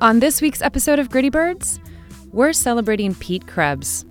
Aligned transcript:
On 0.00 0.20
this 0.20 0.40
week's 0.40 0.62
episode 0.62 0.98
of 0.98 1.10
Gritty 1.10 1.28
Birds, 1.30 1.80
we're 2.32 2.52
celebrating 2.52 3.14
Pete 3.16 3.46
Krebs. 3.46 4.04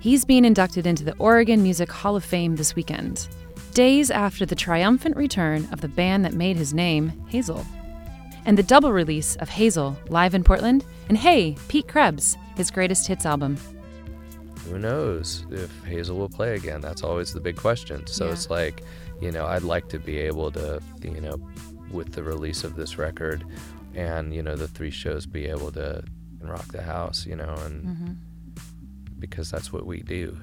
He's 0.00 0.24
being 0.24 0.44
inducted 0.44 0.86
into 0.86 1.04
the 1.04 1.14
Oregon 1.18 1.62
Music 1.62 1.90
Hall 1.90 2.16
of 2.16 2.24
Fame 2.24 2.56
this 2.56 2.74
weekend, 2.74 3.28
days 3.74 4.10
after 4.10 4.46
the 4.46 4.54
triumphant 4.54 5.16
return 5.16 5.68
of 5.72 5.80
the 5.80 5.88
band 5.88 6.24
that 6.24 6.32
made 6.34 6.56
his 6.56 6.72
name, 6.72 7.12
Hazel. 7.28 7.64
And 8.46 8.56
the 8.56 8.62
double 8.62 8.92
release 8.92 9.36
of 9.36 9.48
Hazel 9.48 9.98
live 10.08 10.34
in 10.34 10.44
Portland, 10.44 10.84
and 11.08 11.18
hey, 11.18 11.56
Pete 11.68 11.88
Krebs, 11.88 12.36
his 12.56 12.70
greatest 12.70 13.06
hits 13.06 13.26
album. 13.26 13.58
Who 14.68 14.78
knows 14.78 15.44
if 15.50 15.70
Hazel 15.84 16.16
will 16.16 16.28
play 16.30 16.54
again? 16.54 16.80
That's 16.80 17.02
always 17.02 17.34
the 17.34 17.40
big 17.40 17.56
question. 17.56 18.06
So 18.06 18.26
Yeah. 18.26 18.32
it's 18.32 18.48
like, 18.48 18.82
you 19.20 19.30
know, 19.30 19.44
I'd 19.44 19.62
like 19.62 19.88
to 19.90 19.98
be 19.98 20.16
able 20.18 20.50
to, 20.52 20.80
you 21.02 21.20
know, 21.20 21.36
with 21.90 22.12
the 22.12 22.22
release 22.22 22.64
of 22.64 22.76
this 22.76 22.96
record 22.98 23.44
and, 23.94 24.34
you 24.34 24.42
know, 24.42 24.56
the 24.56 24.68
three 24.68 24.90
shows 24.90 25.26
be 25.26 25.46
able 25.46 25.70
to 25.72 26.02
rock 26.40 26.68
the 26.72 26.82
house, 26.82 27.26
you 27.26 27.36
know, 27.36 27.54
and 27.64 27.84
Mm-hmm. 27.84 28.12
because 29.18 29.50
that's 29.50 29.72
what 29.72 29.86
we 29.86 30.00
do. 30.02 30.36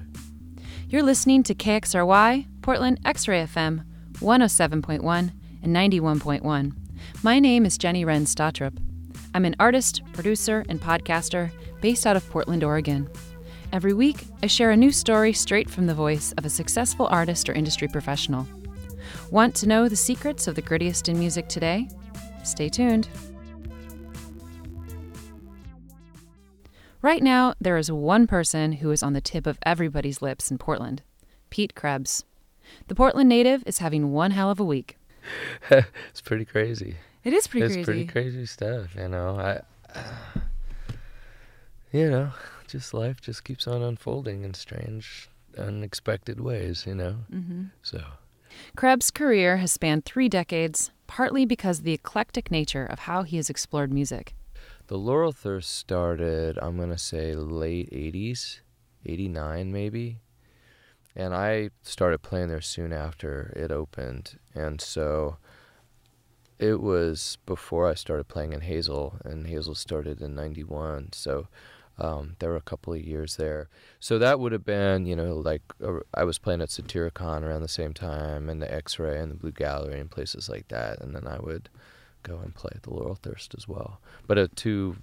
You're 0.88 1.02
listening 1.02 1.42
to 1.44 1.54
KXRY, 1.54 2.46
Portland 2.62 3.00
X 3.04 3.28
Ray 3.28 3.42
FM, 3.44 3.84
107.1 4.14 5.32
and 5.62 5.76
91.1. 5.76 6.72
My 7.22 7.38
name 7.38 7.64
is 7.64 7.78
Jenny 7.78 8.04
Wren 8.04 8.24
Stotrup. 8.24 8.76
I'm 9.34 9.44
an 9.44 9.56
artist, 9.58 10.02
producer, 10.12 10.64
and 10.68 10.80
podcaster 10.80 11.50
based 11.80 12.06
out 12.06 12.16
of 12.16 12.28
Portland, 12.30 12.62
Oregon. 12.64 13.08
Every 13.72 13.94
week, 13.94 14.24
I 14.42 14.46
share 14.48 14.70
a 14.70 14.76
new 14.76 14.90
story 14.92 15.32
straight 15.32 15.70
from 15.70 15.86
the 15.86 15.94
voice 15.94 16.32
of 16.36 16.44
a 16.44 16.50
successful 16.50 17.06
artist 17.10 17.48
or 17.48 17.54
industry 17.54 17.88
professional. 17.88 18.46
Want 19.30 19.54
to 19.56 19.66
know 19.68 19.88
the 19.88 19.96
secrets 19.96 20.46
of 20.46 20.54
the 20.54 20.62
grittiest 20.62 21.08
in 21.08 21.18
music 21.18 21.48
today? 21.48 21.88
Stay 22.44 22.68
tuned. 22.68 23.08
Right 27.02 27.22
now, 27.22 27.54
there 27.60 27.76
is 27.78 27.90
one 27.90 28.28
person 28.28 28.74
who 28.74 28.92
is 28.92 29.02
on 29.02 29.12
the 29.12 29.20
tip 29.20 29.44
of 29.44 29.58
everybody's 29.64 30.22
lips 30.22 30.52
in 30.52 30.58
Portland 30.58 31.02
Pete 31.50 31.74
Krebs. 31.74 32.24
The 32.86 32.94
Portland 32.94 33.28
native 33.28 33.64
is 33.66 33.78
having 33.78 34.12
one 34.12 34.30
hell 34.30 34.50
of 34.52 34.60
a 34.60 34.64
week. 34.64 34.96
it's 35.70 36.20
pretty 36.20 36.44
crazy. 36.44 36.98
It 37.24 37.32
is 37.32 37.48
pretty 37.48 37.66
crazy. 37.66 37.80
it's 37.80 37.86
crazy. 37.88 38.04
pretty 38.06 38.30
crazy 38.30 38.46
stuff, 38.46 38.94
you 38.94 39.08
know. 39.08 39.36
I, 39.36 39.98
you 41.92 42.08
know, 42.08 42.30
just 42.68 42.94
life 42.94 43.20
just 43.20 43.42
keeps 43.42 43.66
on 43.66 43.82
unfolding 43.82 44.44
in 44.44 44.54
strange, 44.54 45.28
unexpected 45.58 46.38
ways, 46.38 46.84
you 46.86 46.94
know. 46.94 47.16
hmm 47.28 47.64
So 47.82 48.00
Krebs' 48.76 49.10
career 49.10 49.56
has 49.56 49.72
spanned 49.72 50.04
three 50.04 50.28
decades, 50.28 50.92
partly 51.08 51.44
because 51.46 51.80
of 51.80 51.84
the 51.84 51.94
eclectic 51.94 52.52
nature 52.52 52.86
of 52.86 53.00
how 53.00 53.24
he 53.24 53.38
has 53.38 53.50
explored 53.50 53.92
music. 53.92 54.34
The 54.86 54.98
Laurel 54.98 55.32
Thirst 55.32 55.74
started, 55.74 56.58
I'm 56.60 56.78
gonna 56.78 56.98
say 56.98 57.34
late 57.34 57.90
'80s, 57.90 58.60
'89 59.04 59.72
maybe, 59.72 60.20
and 61.16 61.34
I 61.34 61.70
started 61.82 62.22
playing 62.22 62.48
there 62.48 62.60
soon 62.60 62.92
after 62.92 63.52
it 63.56 63.70
opened, 63.70 64.38
and 64.54 64.80
so. 64.80 65.36
It 66.58 66.80
was 66.80 67.38
before 67.44 67.90
I 67.90 67.94
started 67.94 68.28
playing 68.28 68.52
in 68.52 68.60
Hazel, 68.60 69.16
and 69.24 69.48
Hazel 69.48 69.74
started 69.74 70.20
in 70.20 70.36
'91. 70.36 71.08
So 71.12 71.48
um, 71.98 72.36
there 72.38 72.50
were 72.50 72.56
a 72.56 72.60
couple 72.60 72.92
of 72.92 73.00
years 73.00 73.36
there. 73.36 73.68
So 74.00 74.18
that 74.18 74.40
would 74.40 74.52
have 74.52 74.64
been, 74.64 75.06
you 75.06 75.16
know, 75.16 75.36
like 75.36 75.62
uh, 75.82 76.00
I 76.14 76.24
was 76.24 76.38
playing 76.38 76.60
at 76.60 76.70
Satyricon 76.70 77.42
around 77.42 77.62
the 77.62 77.68
same 77.68 77.92
time, 77.92 78.48
and 78.48 78.62
the 78.62 78.72
X-Ray 78.72 79.18
and 79.18 79.30
the 79.30 79.36
Blue 79.36 79.52
Gallery 79.52 80.00
and 80.00 80.10
places 80.10 80.48
like 80.48 80.68
that. 80.68 81.00
And 81.00 81.14
then 81.14 81.26
I 81.26 81.38
would 81.38 81.68
go 82.22 82.38
and 82.38 82.54
play 82.54 82.72
at 82.74 82.82
the 82.82 82.90
Laurel 82.90 83.18
Thirst 83.20 83.54
as 83.56 83.68
well. 83.68 84.00
But 84.26 84.38
at 84.38 84.56
two, 84.56 84.96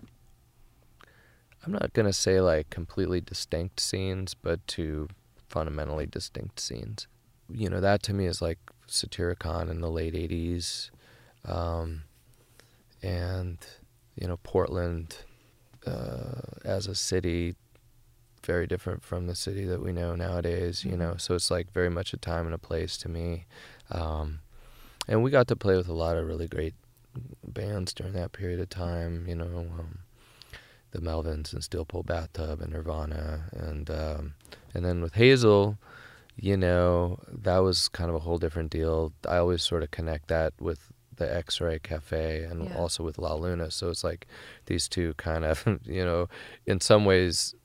I'm 1.65 1.71
not 1.71 1.93
gonna 1.93 2.13
say 2.13 2.41
like 2.41 2.69
completely 2.69 3.21
distinct 3.21 3.79
scenes, 3.79 4.33
but 4.33 4.65
two 4.67 5.09
fundamentally 5.47 6.05
distinct 6.05 6.59
scenes. 6.59 7.07
You 7.51 7.69
know, 7.69 7.81
that 7.81 8.03
to 8.03 8.13
me 8.13 8.25
is 8.25 8.41
like 8.41 8.59
Satyricon 8.87 9.69
in 9.69 9.81
the 9.81 9.89
late 9.89 10.13
'80s, 10.13 10.91
um, 11.45 12.03
and 13.01 13.57
you 14.15 14.27
know 14.27 14.37
Portland 14.43 15.17
uh, 15.85 16.41
as 16.63 16.87
a 16.87 16.95
city 16.95 17.55
very 18.45 18.67
different 18.67 19.03
from 19.03 19.27
the 19.27 19.35
city 19.35 19.65
that 19.65 19.81
we 19.81 19.91
know 19.91 20.15
nowadays 20.15 20.85
you 20.85 20.95
know 20.95 21.15
so 21.17 21.35
it's 21.35 21.51
like 21.51 21.71
very 21.71 21.89
much 21.89 22.13
a 22.13 22.17
time 22.17 22.45
and 22.45 22.55
a 22.55 22.57
place 22.57 22.97
to 22.97 23.09
me 23.09 23.45
um, 23.91 24.39
and 25.07 25.23
we 25.23 25.29
got 25.31 25.47
to 25.47 25.55
play 25.55 25.75
with 25.75 25.87
a 25.89 25.93
lot 25.93 26.17
of 26.17 26.25
really 26.25 26.47
great 26.47 26.73
bands 27.47 27.93
during 27.93 28.13
that 28.13 28.31
period 28.31 28.59
of 28.59 28.69
time 28.69 29.25
you 29.27 29.35
know 29.35 29.45
um, 29.79 29.99
the 30.91 30.99
Melvins 30.99 31.53
and 31.53 31.63
Steel 31.63 31.85
Pole 31.85 32.03
Bathtub 32.03 32.61
and 32.61 32.73
Nirvana 32.73 33.45
and 33.53 33.89
um, 33.89 34.33
and 34.73 34.83
then 34.85 35.01
with 35.01 35.13
Hazel 35.13 35.77
you 36.35 36.55
know 36.57 37.19
that 37.27 37.57
was 37.59 37.89
kind 37.89 38.09
of 38.09 38.15
a 38.15 38.19
whole 38.19 38.37
different 38.37 38.71
deal. 38.71 39.11
I 39.27 39.37
always 39.37 39.61
sort 39.61 39.83
of 39.83 39.91
connect 39.91 40.29
that 40.29 40.53
with 40.59 40.91
the 41.17 41.31
X-Ray 41.35 41.79
Cafe 41.79 42.43
and 42.45 42.63
Yeah. 42.69 42.77
also 42.77 43.03
with 43.03 43.17
La 43.17 43.33
Luna. 43.33 43.71
So 43.71 43.89
it's 43.89 44.05
like 44.05 44.25
these 44.67 44.87
two 44.87 45.13
kind 45.15 45.43
of 45.43 45.65
you 45.83 46.05
know 46.05 46.29
in 46.65 46.79
some 46.79 47.03
ways 47.05 47.55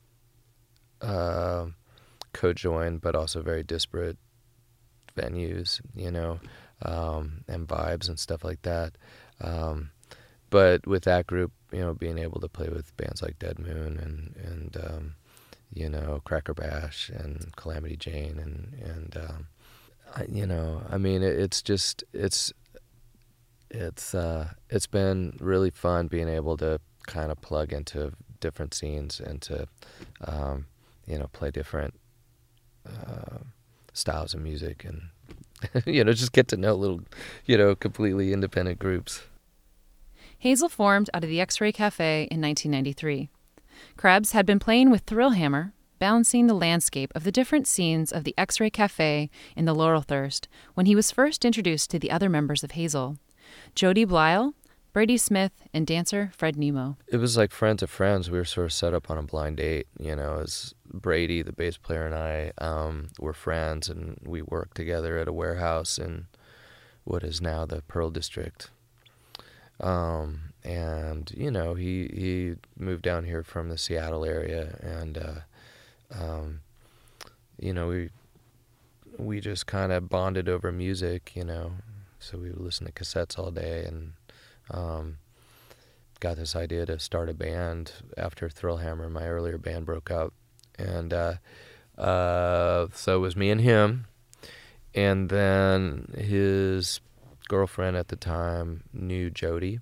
uh, 1.00 1.66
co-joined 2.32 3.00
but 3.00 3.14
also 3.14 3.42
very 3.42 3.62
disparate 3.62 4.16
venues 5.16 5.80
you 5.94 6.10
know 6.10 6.40
um, 6.82 7.44
and 7.46 7.68
vibes 7.68 8.08
and 8.08 8.18
stuff 8.18 8.42
like 8.44 8.62
that 8.62 8.96
um, 9.40 9.90
but 10.50 10.86
with 10.86 11.04
that 11.04 11.26
group 11.26 11.52
you 11.72 11.80
know 11.80 11.94
being 11.94 12.18
able 12.18 12.40
to 12.40 12.48
play 12.48 12.68
with 12.68 12.96
bands 12.96 13.22
like 13.22 13.38
Dead 13.38 13.58
Moon 13.58 13.98
and 13.98 14.36
and 14.36 14.76
um, 14.84 15.14
you 15.72 15.88
know 15.88 16.22
Crackerbash 16.24 17.10
and 17.10 17.54
Calamity 17.56 17.96
Jane 17.96 18.38
and 18.38 18.74
and 18.80 19.16
um, 19.16 19.46
I, 20.14 20.24
you 20.28 20.46
know 20.46 20.82
I 20.88 20.98
mean 20.98 21.22
it, 21.22 21.38
it's 21.38 21.62
just 21.62 22.04
it's 22.12 22.52
it's 23.70 24.14
uh, 24.14 24.50
it's 24.70 24.86
been 24.86 25.36
really 25.40 25.70
fun 25.70 26.06
being 26.06 26.28
able 26.28 26.56
to 26.58 26.80
kind 27.06 27.30
of 27.30 27.40
plug 27.40 27.72
into 27.72 28.12
different 28.40 28.72
scenes 28.72 29.20
and 29.20 29.42
to 29.42 29.66
um, 30.26 30.66
you 31.06 31.18
know 31.18 31.26
play 31.28 31.50
different 31.50 31.94
uh, 32.86 33.38
styles 33.92 34.34
of 34.34 34.40
music 34.40 34.84
and 34.84 35.08
you 35.86 36.04
know 36.04 36.12
just 36.12 36.32
get 36.32 36.48
to 36.48 36.56
know 36.56 36.74
little 36.74 37.00
you 37.44 37.56
know 37.56 37.74
completely 37.74 38.32
independent 38.32 38.78
groups. 38.78 39.22
Hazel 40.38 40.68
formed 40.68 41.08
out 41.14 41.24
of 41.24 41.30
the 41.30 41.40
X 41.40 41.60
Ray 41.60 41.72
Cafe 41.72 42.28
in 42.30 42.40
1993. 42.40 43.30
Krebs 43.96 44.32
had 44.32 44.44
been 44.44 44.58
playing 44.58 44.90
with 44.90 45.06
Thrillhammer, 45.06 45.72
balancing 45.98 46.46
the 46.46 46.54
landscape 46.54 47.10
of 47.14 47.24
the 47.24 47.32
different 47.32 47.66
scenes 47.66 48.12
of 48.12 48.24
the 48.24 48.34
X 48.36 48.60
Ray 48.60 48.70
Cafe 48.70 49.30
in 49.56 49.64
the 49.64 49.74
Laurel 49.74 50.02
Thirst 50.02 50.48
when 50.74 50.86
he 50.86 50.94
was 50.94 51.10
first 51.10 51.44
introduced 51.44 51.90
to 51.90 51.98
the 51.98 52.10
other 52.10 52.28
members 52.28 52.62
of 52.62 52.72
Hazel 52.72 53.16
Jody 53.74 54.04
Bleyle, 54.04 54.54
Brady 54.94 55.16
Smith, 55.16 55.50
and 55.74 55.88
dancer 55.88 56.30
Fred 56.36 56.56
Nemo. 56.56 56.96
It 57.08 57.16
was 57.16 57.36
like 57.36 57.50
friends 57.50 57.82
of 57.82 57.90
friends. 57.90 58.30
We 58.30 58.38
were 58.38 58.44
sort 58.44 58.66
of 58.66 58.72
set 58.72 58.94
up 58.94 59.10
on 59.10 59.18
a 59.18 59.24
blind 59.24 59.56
date. 59.56 59.88
You 59.98 60.14
know, 60.14 60.38
as 60.38 60.72
Brady, 60.86 61.42
the 61.42 61.52
bass 61.52 61.76
player, 61.76 62.06
and 62.06 62.14
I 62.14 62.52
um, 62.58 63.08
were 63.18 63.32
friends, 63.32 63.88
and 63.88 64.16
we 64.24 64.40
worked 64.40 64.76
together 64.76 65.18
at 65.18 65.26
a 65.26 65.32
warehouse 65.32 65.98
in 65.98 66.28
what 67.02 67.24
is 67.24 67.40
now 67.40 67.66
the 67.66 67.82
Pearl 67.82 68.10
District. 68.10 68.70
Um, 69.80 70.52
and 70.62 71.28
you 71.36 71.50
know, 71.50 71.74
he 71.74 72.08
he 72.14 72.54
moved 72.78 73.02
down 73.02 73.24
here 73.24 73.42
from 73.42 73.70
the 73.70 73.78
Seattle 73.78 74.24
area, 74.24 74.78
and 74.80 75.18
uh, 75.18 75.40
um, 76.16 76.60
you 77.58 77.74
know, 77.74 77.88
we 77.88 78.10
we 79.18 79.40
just 79.40 79.66
kind 79.66 79.90
of 79.90 80.08
bonded 80.08 80.48
over 80.48 80.70
music. 80.70 81.32
You 81.34 81.46
know, 81.46 81.72
so 82.20 82.38
we 82.38 82.50
would 82.50 82.60
listen 82.60 82.86
to 82.86 82.92
cassettes 82.92 83.36
all 83.36 83.50
day, 83.50 83.84
and 83.84 84.12
um, 84.70 85.18
got 86.20 86.36
this 86.36 86.56
idea 86.56 86.86
to 86.86 86.98
start 86.98 87.28
a 87.28 87.34
band 87.34 87.92
after 88.16 88.48
Thrillhammer, 88.48 89.10
my 89.10 89.26
earlier 89.26 89.58
band, 89.58 89.86
broke 89.86 90.10
up, 90.10 90.32
and 90.78 91.12
uh, 91.12 91.34
uh, 91.98 92.86
so 92.92 93.16
it 93.16 93.20
was 93.20 93.36
me 93.36 93.50
and 93.50 93.60
him, 93.60 94.06
and 94.94 95.28
then 95.28 96.12
his 96.16 97.00
girlfriend 97.48 97.96
at 97.96 98.08
the 98.08 98.16
time 98.16 98.84
knew 98.92 99.30
Jody, 99.30 99.80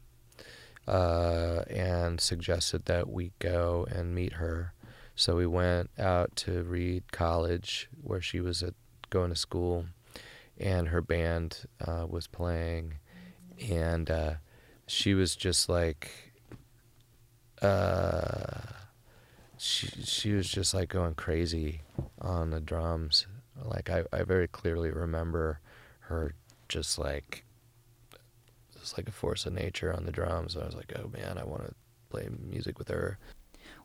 uh, 0.88 1.62
and 1.70 2.20
suggested 2.20 2.86
that 2.86 3.08
we 3.08 3.32
go 3.38 3.86
and 3.90 4.14
meet 4.14 4.34
her. 4.34 4.72
So 5.14 5.36
we 5.36 5.46
went 5.46 5.90
out 5.98 6.34
to 6.36 6.62
Reed 6.62 7.12
College, 7.12 7.88
where 8.02 8.20
she 8.20 8.40
was 8.40 8.62
at 8.62 8.74
going 9.10 9.30
to 9.30 9.36
school, 9.36 9.86
and 10.58 10.88
her 10.88 11.02
band 11.02 11.66
uh, 11.86 12.06
was 12.08 12.26
playing, 12.26 12.94
and 13.60 14.10
uh, 14.10 14.34
she 14.92 15.14
was 15.14 15.34
just 15.34 15.70
like, 15.70 16.10
uh, 17.62 18.60
she 19.56 19.86
she 20.04 20.32
was 20.34 20.46
just 20.48 20.74
like 20.74 20.90
going 20.90 21.14
crazy 21.14 21.80
on 22.20 22.50
the 22.50 22.60
drums. 22.60 23.26
Like 23.64 23.88
I, 23.88 24.04
I 24.12 24.22
very 24.24 24.48
clearly 24.48 24.90
remember 24.90 25.60
her 26.00 26.34
just 26.68 26.98
like 26.98 27.44
it's 28.76 28.96
like 28.98 29.08
a 29.08 29.12
force 29.12 29.46
of 29.46 29.54
nature 29.54 29.94
on 29.94 30.04
the 30.04 30.12
drums. 30.12 30.56
I 30.56 30.66
was 30.66 30.74
like, 30.74 30.92
oh 30.96 31.08
man, 31.08 31.38
I 31.38 31.44
want 31.44 31.64
to 31.68 31.74
play 32.10 32.28
music 32.46 32.78
with 32.78 32.88
her. 32.88 33.18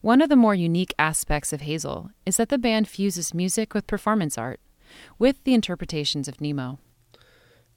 One 0.02 0.22
of 0.22 0.28
the 0.28 0.36
more 0.36 0.56
unique 0.56 0.94
aspects 1.00 1.54
of 1.54 1.62
Hazel 1.62 2.12
is 2.26 2.36
that 2.36 2.50
the 2.50 2.58
band 2.58 2.90
fuses 2.90 3.34
music 3.34 3.74
with 3.74 3.88
performance 3.88 4.38
art, 4.38 4.60
with 5.18 5.42
the 5.46 5.54
interpretations 5.54 6.28
of 6.28 6.42
Nemo. 6.42 6.80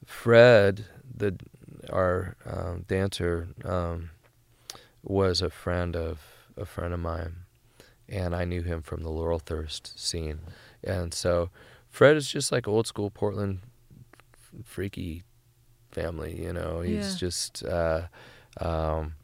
Fred, 0.05 0.87
the 1.17 1.37
our 1.90 2.37
um, 2.46 2.84
dancer, 2.88 3.48
um, 3.64 4.10
was 5.02 5.40
a 5.42 5.50
friend 5.50 5.96
of 5.96 6.20
a 6.56 6.64
friend 6.64 6.92
of 6.92 7.00
mine, 7.00 7.37
and 8.08 8.34
I 8.34 8.44
knew 8.44 8.62
him 8.62 8.82
from 8.82 9.02
the 9.02 9.10
Laurel 9.10 9.38
Thirst 9.38 9.98
scene, 9.98 10.40
and 10.84 11.12
so 11.14 11.50
Fred 11.88 12.16
is 12.16 12.31
just 12.31 12.52
like 12.52 12.69
old 12.69 12.87
school 12.87 13.10
Portland 13.10 13.60
freaky 14.64 15.22
family. 15.90 16.42
You 16.42 16.52
know, 16.52 16.81
he's 16.82 17.14
Yeah. 17.14 17.19
just 17.28 17.64
uh, 17.64 18.02
um, 18.60 19.14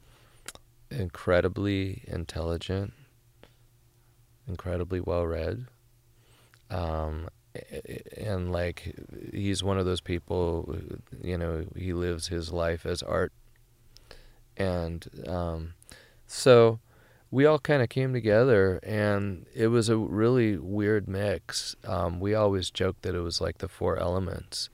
incredibly 0.91 2.03
intelligent, 2.07 2.93
incredibly 4.49 5.01
well 5.01 5.27
read. 5.27 5.67
Um, 6.71 7.29
and 8.17 8.53
like 8.53 8.95
he's 9.33 9.63
one 9.63 9.79
of 9.79 9.87
those 9.87 10.01
people 10.01 10.77
you 11.23 11.37
know 11.39 11.65
he 11.77 11.93
lives 11.93 12.29
his 12.29 12.53
life 12.53 12.87
as 12.87 13.03
art. 13.03 13.33
And 14.57 15.07
um, 15.27 15.75
so 16.27 16.79
we 17.31 17.45
all 17.45 17.59
kind 17.59 17.83
of 17.83 17.91
came 17.91 18.13
together 18.15 18.81
and 18.83 19.45
it 19.55 19.67
was 19.67 19.89
a 19.91 19.97
really 19.99 20.57
weird 20.57 21.07
mix. 21.07 21.77
Um, 21.85 22.21
we 22.21 22.35
always 22.35 22.71
joked 22.71 23.03
that 23.03 23.15
it 23.15 23.21
was 23.21 23.41
like 23.41 23.59
the 23.59 23.69
four 23.69 23.99
elements 23.99 24.71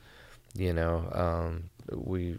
you 0.55 0.73
know 0.73 1.09
um, 1.13 1.71
we 1.93 2.37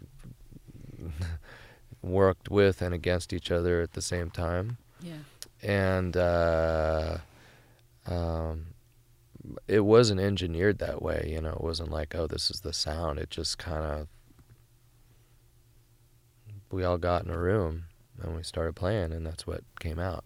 worked 2.02 2.50
with 2.50 2.80
and 2.82 2.94
against 2.94 3.32
each 3.32 3.50
other 3.50 3.80
at 3.82 3.92
the 3.92 4.02
same 4.02 4.30
time. 4.30 4.78
Yeah. 5.00 5.16
and 5.62 6.16
uh, 6.16 7.18
um, 8.06 8.66
it 9.68 9.80
wasn't 9.80 10.20
engineered 10.20 10.78
that 10.78 11.02
way. 11.02 11.28
You 11.30 11.40
know, 11.40 11.52
it 11.52 11.60
wasn't 11.60 11.90
like, 11.90 12.14
oh, 12.14 12.26
this 12.26 12.50
is 12.50 12.60
the 12.60 12.72
sound. 12.72 13.18
It 13.18 13.30
just 13.30 13.58
kind 13.58 13.84
of 13.84 14.08
we 16.70 16.84
all 16.84 16.98
got 16.98 17.24
in 17.24 17.30
a 17.30 17.38
room 17.38 17.84
and 18.20 18.36
we 18.36 18.42
started 18.42 18.74
playing, 18.74 19.12
and 19.12 19.26
that's 19.26 19.46
what 19.46 19.62
came 19.80 19.98
out. 19.98 20.24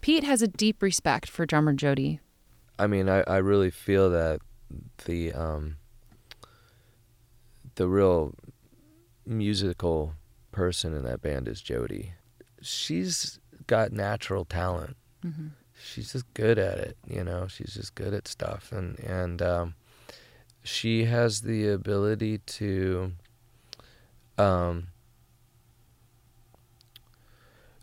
Pete 0.00 0.24
has 0.24 0.42
a 0.42 0.48
deep 0.48 0.82
respect 0.82 1.28
for 1.28 1.46
drummer 1.46 1.72
Jody. 1.72 2.20
I 2.78 2.86
mean, 2.86 3.08
I, 3.08 3.20
I 3.22 3.36
really 3.38 3.70
feel 3.70 4.10
that 4.10 4.40
the 5.04 5.32
um, 5.32 5.76
the 7.76 7.88
real 7.88 8.34
musical 9.26 10.14
person 10.52 10.94
in 10.94 11.04
that 11.04 11.22
band 11.22 11.48
is 11.48 11.60
Jody. 11.60 12.12
She's 12.60 13.38
got 13.66 13.92
natural 13.92 14.44
talent. 14.44 14.96
Mm-hmm. 15.24 15.48
She's 15.84 16.12
just 16.12 16.32
good 16.34 16.58
at 16.58 16.78
it 16.78 16.96
you 17.06 17.22
know 17.22 17.46
she's 17.46 17.74
just 17.74 17.94
good 17.94 18.14
at 18.14 18.26
stuff 18.26 18.72
and 18.72 18.98
and 19.00 19.42
um, 19.42 19.74
she 20.62 21.04
has 21.04 21.42
the 21.42 21.68
ability 21.68 22.38
to 22.38 23.12
um, 24.38 24.88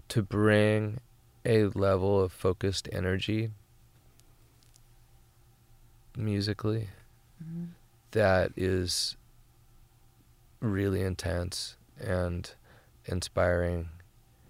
to 0.09 0.21
bring 0.21 0.99
a 1.45 1.65
level 1.65 2.19
of 2.21 2.31
focused 2.31 2.87
energy 2.91 3.51
musically 6.17 6.89
Mm-hmm. 7.43 7.65
that 8.11 8.51
is 8.55 9.15
really 10.59 11.01
intense 11.01 11.75
and 11.99 12.51
inspiring 13.07 13.89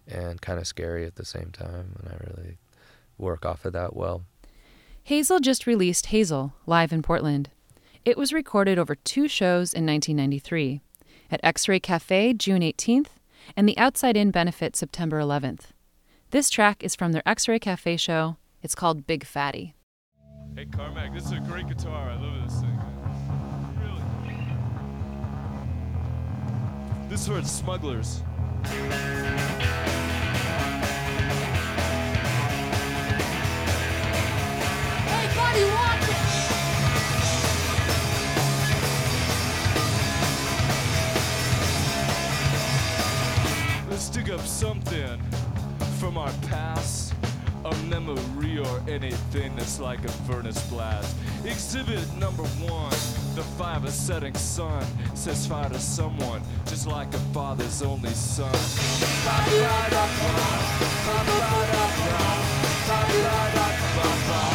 and 0.05 0.41
kind 0.41 0.59
of 0.59 0.67
scary 0.67 1.05
at 1.05 1.15
the 1.15 1.23
same 1.23 1.51
time 1.53 1.95
and 1.99 2.09
I 2.09 2.17
really 2.29 2.57
work 3.21 3.45
off 3.45 3.63
of 3.63 3.73
that 3.73 3.95
well. 3.95 4.23
Hazel 5.03 5.39
just 5.39 5.65
released 5.65 6.07
Hazel 6.07 6.53
live 6.65 6.91
in 6.91 7.01
Portland. 7.01 7.49
It 8.03 8.17
was 8.17 8.33
recorded 8.33 8.79
over 8.79 8.95
two 8.95 9.27
shows 9.27 9.73
in 9.73 9.85
1993 9.85 10.81
at 11.29 11.39
X 11.43 11.67
Ray 11.67 11.79
Cafe 11.79 12.33
June 12.33 12.61
18th 12.61 13.07
and 13.55 13.67
the 13.67 13.77
Outside 13.77 14.17
In 14.17 14.31
benefit 14.31 14.75
September 14.75 15.19
11th. 15.19 15.71
This 16.31 16.49
track 16.49 16.83
is 16.83 16.95
from 16.95 17.11
their 17.11 17.23
X 17.25 17.47
Ray 17.47 17.59
Cafe 17.59 17.97
show. 17.97 18.37
It's 18.61 18.75
called 18.75 19.07
Big 19.07 19.25
Fatty. 19.25 19.75
Hey 20.55 20.65
Carmack, 20.65 21.13
this 21.13 21.25
is 21.25 21.31
a 21.31 21.39
great 21.39 21.67
guitar. 21.67 22.09
I 22.09 22.15
love 22.15 22.43
this 22.43 22.59
thing. 22.59 22.79
Really. 23.81 24.01
This 27.09 27.21
is 27.21 27.27
for 27.27 27.37
its 27.37 27.51
smugglers. 27.51 28.21
Up 44.31 44.39
something 44.41 45.19
from 45.99 46.17
our 46.17 46.31
past. 46.47 47.13
A 47.65 47.75
memory 47.85 48.57
or 48.57 48.81
anything 48.87 49.55
that's 49.55 49.79
like 49.79 50.03
a 50.05 50.11
furnace 50.25 50.61
blast. 50.69 51.15
Exhibit 51.45 52.07
number 52.17 52.43
one. 52.43 52.91
The 53.35 53.43
fire 53.57 53.77
of 53.77 53.89
setting 53.89 54.33
sun 54.35 54.85
says 55.15 55.45
fire 55.45 55.69
to 55.69 55.79
someone, 55.79 56.41
just 56.65 56.87
like 56.87 57.13
a 57.13 57.19
father's 57.33 57.81
only 57.81 58.09
son. 58.09 58.51
Exhibit 63.91 64.50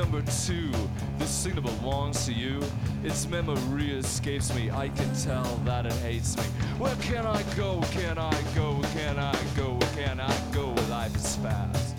number 0.00 0.22
two. 0.46 0.70
This 1.18 1.28
that 1.28 1.60
belongs 1.60 2.24
to 2.24 2.32
you. 2.32 2.62
Its 3.04 3.28
memory 3.28 3.90
escapes 3.90 4.54
me. 4.54 4.70
I 4.70 4.88
can 4.88 5.14
tell 5.14 5.60
that 5.66 5.84
it 5.84 5.92
hates 5.92 6.38
me. 6.38 6.44
Where 6.78 6.96
can 7.02 7.26
I 7.26 7.42
go? 7.54 7.82
Can 7.92 8.16
I 8.16 8.32
go? 8.54 8.80
Can 8.94 9.18
I 9.18 9.36
go? 9.54 9.78
Can 9.94 10.18
I 10.18 10.34
go? 10.52 10.70
Life 10.88 11.14
is 11.14 11.36
fast. 11.36 11.96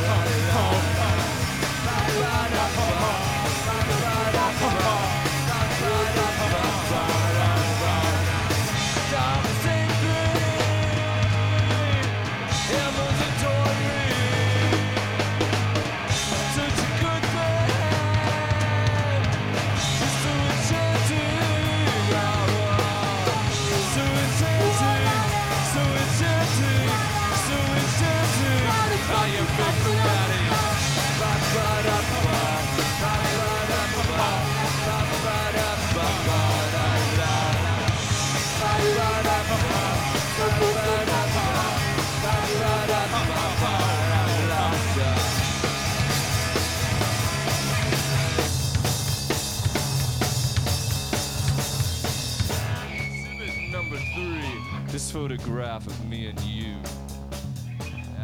photograph 55.42 55.86
of 55.88 56.08
me 56.08 56.28
and 56.28 56.40
you. 56.42 56.76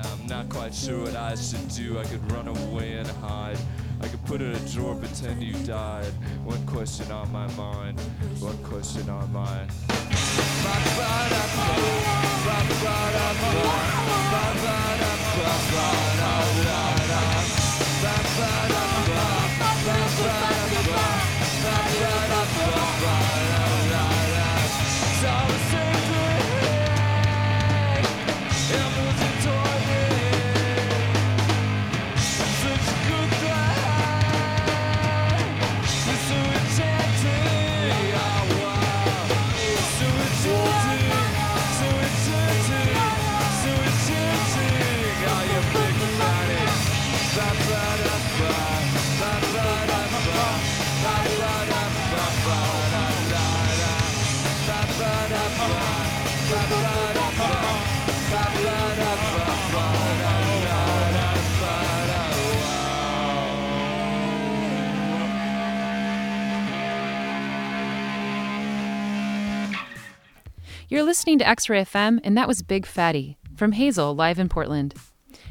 I'm 0.04 0.26
not 0.28 0.48
quite 0.48 0.72
sure 0.72 1.02
what 1.02 1.16
I 1.16 1.34
should 1.34 1.68
do. 1.70 1.98
I 1.98 2.04
could 2.04 2.30
run 2.30 2.46
away 2.46 2.92
and 2.92 3.08
hide. 3.08 3.58
I 4.00 4.06
could 4.06 4.24
put 4.24 4.40
in 4.40 4.52
a 4.52 4.58
drawer, 4.68 4.94
pretend 4.94 5.42
you 5.42 5.52
died. 5.64 6.12
One 6.44 6.64
question 6.66 7.10
on 7.10 7.32
my 7.32 7.48
mind. 7.56 7.98
One 8.38 8.56
question 8.58 9.10
on 9.10 9.32
my. 9.32 9.66
Hey, 16.70 16.87
You're 70.98 71.06
listening 71.06 71.38
to 71.38 71.48
X 71.48 71.68
Ray 71.68 71.82
FM, 71.82 72.18
and 72.24 72.36
that 72.36 72.48
was 72.48 72.60
Big 72.60 72.84
Fatty 72.84 73.38
from 73.54 73.70
Hazel 73.70 74.16
live 74.16 74.40
in 74.40 74.48
Portland. 74.48 74.94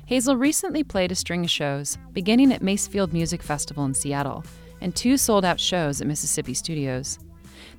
Hazel 0.05 0.35
recently 0.35 0.83
played 0.83 1.09
a 1.09 1.15
string 1.15 1.45
of 1.45 1.49
shows, 1.49 1.97
beginning 2.11 2.51
at 2.51 2.61
Macefield 2.61 3.13
Music 3.13 3.41
Festival 3.41 3.85
in 3.85 3.93
Seattle, 3.93 4.43
and 4.81 4.93
two 4.93 5.15
sold 5.15 5.45
out 5.45 5.57
shows 5.57 6.01
at 6.01 6.07
Mississippi 6.07 6.53
Studios. 6.53 7.17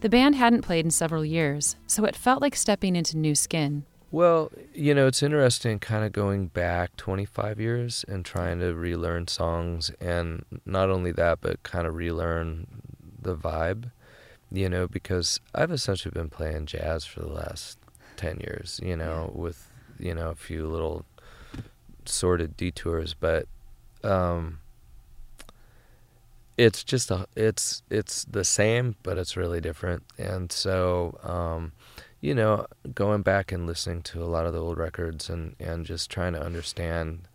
The 0.01 0.09
band 0.09 0.37
hadn't 0.37 0.63
played 0.63 0.87
in 0.87 0.91
several 0.91 1.27
years, 1.27 1.77
so 1.87 2.07
it 2.07 2.17
felt 2.17 2.41
like 2.41 2.57
stepping 2.57 2.97
into 2.97 3.19
new 3.19 3.35
skin. 3.35 3.85
Well, 4.11 4.51
you 4.73 4.95
know, 4.95 5.07
it's 5.07 5.23
interesting 5.23 5.79
kind 5.79 6.07
of 6.07 6.13
going 6.13 6.47
back 6.47 6.97
25 6.97 7.61
years 7.61 8.03
and 8.09 8.25
trying 8.25 8.61
to 8.61 8.75
relearn 8.75 9.29
songs, 9.29 9.91
and 10.01 10.43
not 10.65 10.89
only 10.89 11.13
that, 11.13 11.43
but 11.43 11.65
kind 11.65 11.87
of 11.87 11.97
relearn 11.97 12.67
the 13.21 13.37
vibe 13.37 13.91
you 14.51 14.69
know, 14.69 14.89
because 14.89 15.41
I've 15.55 15.71
essentially 15.71 16.13
been 16.13 16.31
playing 16.31 16.67
jazz 16.67 17.05
for 17.05 17.21
the 17.21 17.29
last 17.29 17.79
10 18.17 18.41
years, 18.41 18.81
you 18.83 18.97
know, 18.97 19.33
yeah. 19.33 19.41
with, 19.41 19.71
you 19.99 20.15
know, 20.15 20.31
a 20.31 20.35
few 20.35 20.67
little 20.67 21.05
sorted 22.05 22.57
detours, 22.57 23.15
but 23.15 23.47
um 24.03 24.61
it's 26.57 26.83
just 26.83 27.11
a 27.11 27.27
it's 27.37 27.83
it's 27.91 28.25
the 28.25 28.45
same, 28.45 28.97
but 29.03 29.19
it's 29.19 29.37
really 29.37 29.61
different. 29.61 30.03
And 30.17 30.51
so 30.51 31.19
um 31.23 31.73
you 32.21 32.35
know, 32.35 32.67
going 32.95 33.23
back 33.23 33.53
and 33.53 33.67
listening 33.67 34.03
to 34.03 34.23
a 34.23 34.27
lot 34.27 34.47
of 34.47 34.53
the 34.53 34.61
old 34.61 34.79
records 34.79 35.29
and 35.29 35.55
and 35.61 35.85
just 35.85 36.11
trying 36.11 36.33
to 36.33 36.43
understand 36.43 37.29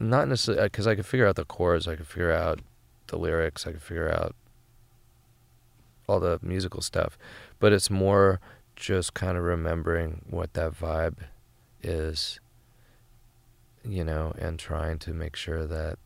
not 0.00 0.28
necessarily 0.28 0.64
because 0.64 0.86
I 0.86 0.96
could 0.96 1.06
figure 1.06 1.26
out 1.26 1.36
the 1.36 1.44
chords, 1.44 1.86
I 1.86 1.96
could 1.96 2.06
figure 2.06 2.32
out 2.32 2.60
the 3.06 3.18
lyrics, 3.18 3.66
I 3.66 3.72
could 3.72 3.82
figure 3.82 4.10
out 4.10 4.34
all 6.06 6.20
the 6.20 6.38
musical 6.42 6.80
stuff, 6.80 7.18
but 7.58 7.72
it's 7.72 7.90
more 7.90 8.40
just 8.76 9.14
kind 9.14 9.36
of 9.38 9.44
remembering 9.44 10.22
what 10.28 10.54
that 10.54 10.72
vibe 10.72 11.18
is, 11.82 12.40
you 13.84 14.04
know, 14.04 14.34
and 14.38 14.58
trying 14.58 14.98
to 14.98 15.12
make 15.12 15.36
sure 15.36 15.66
that 15.66 15.98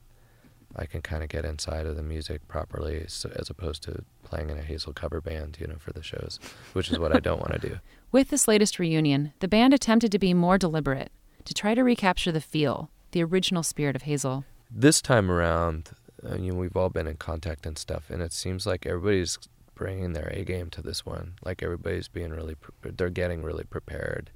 I 0.77 0.87
can 0.87 1.01
kind 1.01 1.23
of 1.23 1.29
get 1.29 1.45
inside 1.45 1.87
of 1.87 1.97
the 1.97 2.03
music 2.03 2.47
properly, 2.47 3.05
so, 3.09 3.31
as 3.35 3.51
opposed 3.51 3.83
to 3.85 4.05
playing 4.23 4.51
in 4.51 4.59
a 4.59 4.63
Hazel 4.63 4.93
cover 4.93 5.21
band, 5.21 5.57
you 5.61 5.67
know, 5.67 5.77
for 5.79 5.93
the 5.93 6.03
shows, 6.03 6.39
which 6.73 6.91
is 6.91 6.99
what 6.99 7.15
I 7.15 7.21
don't 7.21 7.41
want 7.41 7.61
to 7.61 7.69
do. 7.69 7.79
With 8.13 8.29
this 8.29 8.47
latest 8.47 8.79
reunion, 8.79 9.33
the 9.41 9.49
band 9.49 9.75
attempted 9.75 10.13
to 10.13 10.19
be 10.19 10.35
more 10.35 10.59
deliberate, 10.59 11.11
to 11.45 11.55
try 11.55 11.75
to 11.75 11.83
recapture 11.83 12.33
the 12.33 12.41
feel, 12.41 12.91
the 13.13 13.23
original 13.25 13.63
spirit 13.63 13.97
of 13.97 14.03
Hazel. 14.03 14.45
This 14.71 15.01
time 15.01 15.31
around, 15.31 15.91
uh, 16.25 16.37
you 16.37 16.53
know, 16.53 16.59
we've 16.59 16.77
all 16.77 16.91
been 16.91 17.07
in 17.07 17.17
contact 17.17 17.67
and 17.67 17.79
stuff, 17.79 18.11
and 18.11 18.23
it 18.23 18.33
seems 18.33 18.67
like 18.67 18.87
everybody's 18.87 19.39
bringing 19.79 20.13
their 20.13 20.29
A 20.35 20.45
game 20.45 20.69
to 20.71 20.83
this 20.83 21.07
one. 21.07 21.35
Like 21.45 21.63
everybody's 21.63 22.09
being 22.09 22.33
really, 22.33 22.57
pre- 22.57 22.91
they're 22.91 23.11
getting 23.11 23.43
really 23.43 23.65
prepared. 23.65 24.31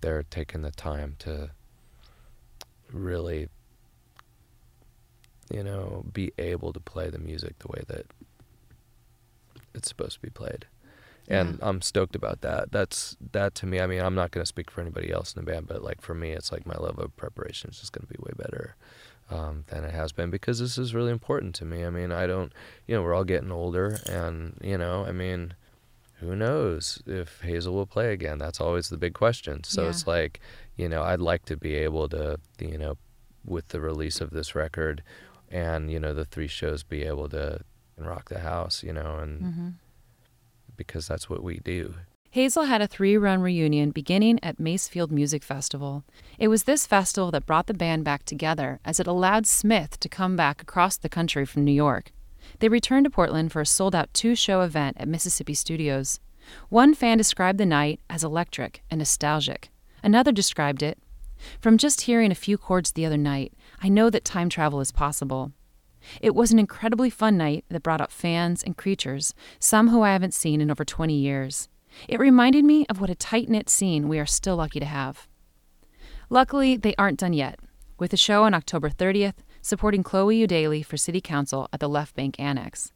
They're 0.00 0.22
taking 0.22 0.62
the 0.62 0.70
time 0.70 1.16
to 1.20 1.50
really, 2.92 3.48
you 5.52 5.64
know, 5.64 6.04
be 6.12 6.32
able 6.38 6.72
to 6.72 6.80
play 6.80 7.10
the 7.10 7.18
music 7.18 7.58
the 7.58 7.68
way 7.68 7.82
that 7.88 8.06
it's 9.74 9.88
supposed 9.88 10.14
to 10.14 10.20
be 10.20 10.30
played. 10.30 10.66
And 11.28 11.58
yeah. 11.58 11.68
I'm 11.68 11.82
stoked 11.82 12.14
about 12.14 12.42
that. 12.42 12.70
That's 12.70 13.16
that 13.32 13.56
to 13.56 13.66
me. 13.66 13.80
I 13.80 13.88
mean, 13.88 14.00
I'm 14.00 14.14
not 14.14 14.30
going 14.30 14.42
to 14.42 14.48
speak 14.48 14.70
for 14.70 14.80
anybody 14.80 15.12
else 15.12 15.34
in 15.34 15.44
the 15.44 15.50
band, 15.50 15.66
but 15.66 15.82
like 15.82 16.00
for 16.00 16.14
me, 16.14 16.30
it's 16.30 16.52
like 16.52 16.64
my 16.64 16.76
level 16.76 17.04
of 17.04 17.16
preparation 17.16 17.70
is 17.70 17.80
just 17.80 17.92
going 17.92 18.06
to 18.06 18.12
be 18.12 18.20
way 18.20 18.32
better 18.36 18.76
um, 19.30 19.64
than 19.68 19.84
it 19.84 19.92
has 19.92 20.12
been 20.12 20.30
because 20.30 20.58
this 20.58 20.78
is 20.78 20.94
really 20.94 21.10
important 21.10 21.54
to 21.56 21.64
me. 21.64 21.84
I 21.84 21.90
mean, 21.90 22.12
I 22.12 22.26
don't, 22.26 22.52
you 22.86 22.94
know, 22.94 23.02
we're 23.02 23.14
all 23.14 23.24
getting 23.24 23.50
older, 23.50 23.98
and 24.08 24.58
you 24.62 24.78
know, 24.78 25.04
I 25.04 25.12
mean, 25.12 25.54
who 26.20 26.36
knows 26.36 27.02
if 27.06 27.40
Hazel 27.42 27.74
will 27.74 27.86
play 27.86 28.12
again? 28.12 28.38
That's 28.38 28.60
always 28.60 28.88
the 28.88 28.96
big 28.96 29.14
question. 29.14 29.64
So 29.64 29.82
yeah. 29.82 29.90
it's 29.90 30.06
like, 30.06 30.40
you 30.76 30.88
know, 30.88 31.02
I'd 31.02 31.20
like 31.20 31.44
to 31.46 31.56
be 31.56 31.74
able 31.74 32.08
to, 32.10 32.38
you 32.58 32.78
know, 32.78 32.96
with 33.44 33.68
the 33.68 33.80
release 33.80 34.20
of 34.20 34.30
this 34.30 34.54
record, 34.54 35.02
and 35.50 35.90
you 35.90 36.00
know, 36.00 36.14
the 36.14 36.24
three 36.24 36.48
shows, 36.48 36.82
be 36.82 37.02
able 37.02 37.28
to 37.30 37.60
rock 37.98 38.28
the 38.28 38.40
house, 38.40 38.82
you 38.82 38.92
know, 38.92 39.16
and 39.16 39.42
mm-hmm. 39.42 39.68
because 40.76 41.06
that's 41.06 41.28
what 41.28 41.42
we 41.42 41.58
do. 41.58 41.94
Hazel 42.36 42.64
had 42.64 42.82
a 42.82 42.86
three 42.86 43.16
run 43.16 43.40
reunion 43.40 43.92
beginning 43.92 44.38
at 44.42 44.58
Macefield 44.58 45.10
Music 45.10 45.42
Festival. 45.42 46.04
It 46.38 46.48
was 46.48 46.64
this 46.64 46.86
festival 46.86 47.30
that 47.30 47.46
brought 47.46 47.66
the 47.66 47.72
band 47.72 48.04
back 48.04 48.26
together 48.26 48.78
as 48.84 49.00
it 49.00 49.06
allowed 49.06 49.46
Smith 49.46 49.98
to 50.00 50.08
come 50.10 50.36
back 50.36 50.60
across 50.60 50.98
the 50.98 51.08
country 51.08 51.46
from 51.46 51.64
New 51.64 51.72
York. 51.72 52.12
They 52.58 52.68
returned 52.68 53.04
to 53.04 53.10
Portland 53.10 53.52
for 53.52 53.62
a 53.62 53.64
sold 53.64 53.94
out 53.94 54.12
two 54.12 54.34
show 54.34 54.60
event 54.60 54.98
at 55.00 55.08
Mississippi 55.08 55.54
Studios. 55.54 56.20
One 56.68 56.92
fan 56.92 57.16
described 57.16 57.56
the 57.56 57.64
night 57.64 58.00
as 58.10 58.22
electric 58.22 58.82
and 58.90 58.98
nostalgic. 58.98 59.70
Another 60.02 60.30
described 60.30 60.82
it 60.82 60.98
From 61.58 61.78
just 61.78 62.02
hearing 62.02 62.30
a 62.30 62.34
few 62.34 62.58
chords 62.58 62.92
the 62.92 63.06
other 63.06 63.16
night, 63.16 63.54
I 63.82 63.88
know 63.88 64.10
that 64.10 64.26
time 64.26 64.50
travel 64.50 64.82
is 64.82 64.92
possible. 64.92 65.52
It 66.20 66.34
was 66.34 66.52
an 66.52 66.58
incredibly 66.58 67.08
fun 67.08 67.38
night 67.38 67.64
that 67.70 67.82
brought 67.82 68.02
out 68.02 68.12
fans 68.12 68.62
and 68.62 68.76
creatures, 68.76 69.32
some 69.58 69.88
who 69.88 70.02
I 70.02 70.12
haven't 70.12 70.34
seen 70.34 70.60
in 70.60 70.70
over 70.70 70.84
20 70.84 71.14
years. 71.14 71.70
It 72.08 72.20
reminded 72.20 72.64
me 72.64 72.86
of 72.88 73.00
what 73.00 73.10
a 73.10 73.14
tight 73.14 73.48
knit 73.48 73.68
scene 73.68 74.08
we 74.08 74.18
are 74.18 74.26
still 74.26 74.56
lucky 74.56 74.80
to 74.80 74.86
have. 74.86 75.26
Luckily, 76.28 76.76
they 76.76 76.94
aren't 76.96 77.20
done 77.20 77.32
yet, 77.32 77.58
with 77.98 78.12
a 78.12 78.16
show 78.16 78.44
on 78.44 78.54
October 78.54 78.90
30th 78.90 79.34
supporting 79.62 80.04
Chloe 80.04 80.46
Eudaly 80.46 80.84
for 80.84 80.96
City 80.96 81.20
Council 81.20 81.68
at 81.72 81.80
the 81.80 81.88
Left 81.88 82.14
Bank 82.14 82.38
Annex. 82.38 82.92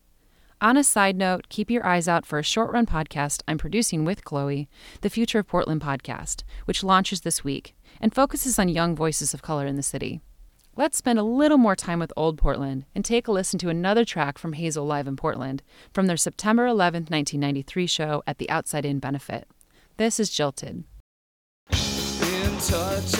On 0.61 0.77
a 0.77 0.85
side 0.85 1.17
note, 1.17 1.49
keep 1.49 1.71
your 1.71 1.85
eyes 1.85 2.07
out 2.07 2.25
for 2.27 2.39
a 2.39 2.45
short 2.45 2.71
run 2.73 2.87
podcast 2.87 3.43
I'm 3.49 3.59
producing 3.59 4.05
with 4.05 4.25
Chloe, 4.25 4.69
the 5.01 5.11
Future 5.11 5.41
of 5.41 5.49
Portland 5.49 5.81
podcast, 5.81 6.45
which 6.67 6.85
launches 6.85 7.23
this 7.23 7.43
week 7.43 7.75
and 8.01 8.15
focuses 8.15 8.59
on 8.59 8.69
young 8.69 8.95
voices 8.95 9.35
of 9.35 9.43
color 9.43 9.67
in 9.67 9.77
the 9.77 9.83
city. 9.83 10.21
Let's 10.81 10.97
spend 10.97 11.19
a 11.19 11.23
little 11.23 11.59
more 11.59 11.77
time 11.77 11.99
with 11.99 12.11
Old 12.17 12.39
Portland 12.39 12.87
and 12.95 13.05
take 13.05 13.29
a 13.29 13.33
listen 13.33 13.59
to 13.59 13.69
another 13.69 14.03
track 14.03 14.39
from 14.39 14.55
Hazel 14.55 14.87
Live 14.87 15.07
in 15.07 15.15
Portland 15.15 15.63
from 15.93 16.07
their 16.07 16.17
September 16.17 16.67
11, 16.67 17.03
1993 17.03 17.87
show 17.87 18.23
at 18.27 18.39
the 18.39 18.49
Outside 18.49 18.87
In 18.87 18.99
Benefit. 18.99 19.47
This 19.99 20.19
is 20.19 20.31
Jilted. 20.31 20.85
In 21.71 22.53
touch 22.65 23.13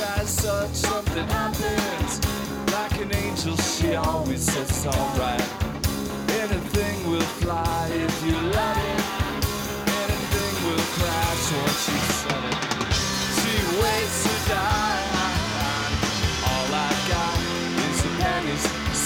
something 0.73 1.27
happens. 1.29 2.73
Like 2.73 2.99
an 2.99 3.15
angel, 3.15 3.55
she 3.59 3.95
always 3.95 4.41
says 4.41 4.87
alright. 4.87 5.43
Anything 6.31 7.11
will 7.11 7.21
fly 7.21 7.91
if 7.93 8.25
you 8.25 8.50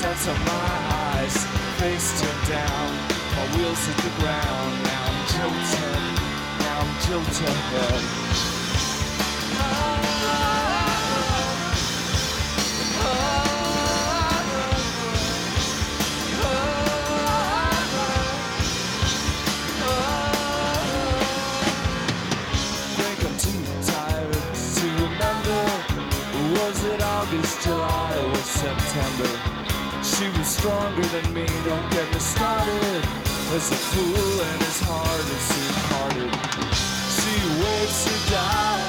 sets 0.05 0.29
of 0.29 0.39
my 0.45 0.71
eyes, 1.17 1.37
face 1.81 2.21
turned 2.21 2.45
down, 2.47 2.89
my 3.37 3.47
wheels 3.57 3.83
hit 3.87 3.99
the 4.05 4.13
ground. 4.21 4.73
Now 4.91 5.03
I'm 5.11 5.21
jilted, 5.33 6.03
now 6.65 6.77
I'm 6.85 6.93
remember. 25.05 25.63
Was 26.57 26.79
it 26.93 27.01
August, 27.03 27.63
July, 27.63 28.13
or 28.29 28.37
September. 28.37 29.64
She 30.05 30.29
was 30.37 30.47
stronger 30.47 31.01
than 31.01 31.33
me, 31.33 31.47
don't 31.65 31.91
get 31.91 32.05
me 32.13 32.21
started. 32.21 33.03
As 33.57 33.73
a 33.73 33.79
fool 33.89 34.41
and 34.41 34.63
as 34.63 34.81
hard 34.85 35.25
as 35.33 35.43
soon 35.49 35.73
parted. 35.89 36.31
She 37.09 37.35
waits 37.57 38.05
to 38.05 38.13
die. 38.31 38.85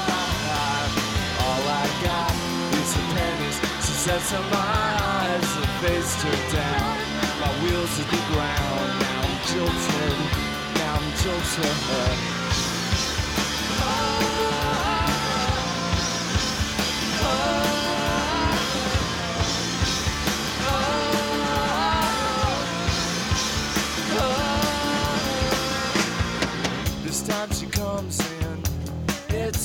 All 1.40 1.64
I 1.72 1.88
got 2.04 2.34
is 2.76 2.92
a 2.92 3.02
pennies. 3.16 3.56
She 3.80 3.94
sets 3.96 4.28
on 4.34 4.44
my 4.50 4.60
eyes 4.60 5.50
and 5.56 5.72
face 5.80 6.12
turned 6.20 6.52
down. 6.52 6.96
My 7.40 7.52
wheels 7.64 7.96
hit 7.96 8.08
the 8.12 8.20
ground. 8.36 8.88
Now 9.00 9.24
I'm 9.24 9.36
jilted. 9.48 10.16
Now 10.76 11.00
I'm 11.00 11.08
jilted. 11.16 11.76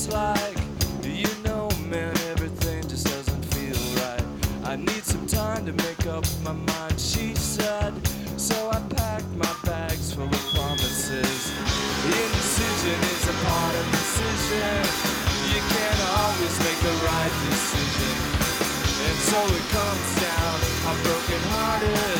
it's 0.01 0.13
like. 0.13 0.57
You 1.03 1.29
know, 1.43 1.69
man, 1.89 2.15
everything 2.33 2.81
just 2.87 3.05
doesn't 3.05 3.43
feel 3.53 3.77
right. 4.01 4.23
I 4.63 4.75
need 4.75 5.03
some 5.03 5.27
time 5.27 5.65
to 5.65 5.73
make 5.73 6.05
up 6.07 6.25
my 6.43 6.53
mind, 6.53 6.99
she 6.99 7.35
said. 7.35 7.93
So 8.37 8.55
I 8.69 8.79
packed 8.95 9.29
my 9.35 9.53
bags 9.63 10.13
full 10.13 10.25
of 10.25 10.43
promises. 10.55 11.51
Indecision 12.05 12.99
is 13.13 13.23
a 13.29 13.35
part 13.45 13.75
of 13.75 13.85
decision. 13.91 14.81
You 15.53 15.61
can't 15.75 16.01
always 16.17 16.55
make 16.65 16.79
the 16.87 16.95
right 17.05 17.35
decision. 17.49 18.17
And 19.05 19.17
so 19.29 19.39
it 19.57 19.65
comes 19.77 20.09
down, 20.21 20.55
I'm 20.87 20.97
broken 21.03 21.41
hearted. 21.53 22.10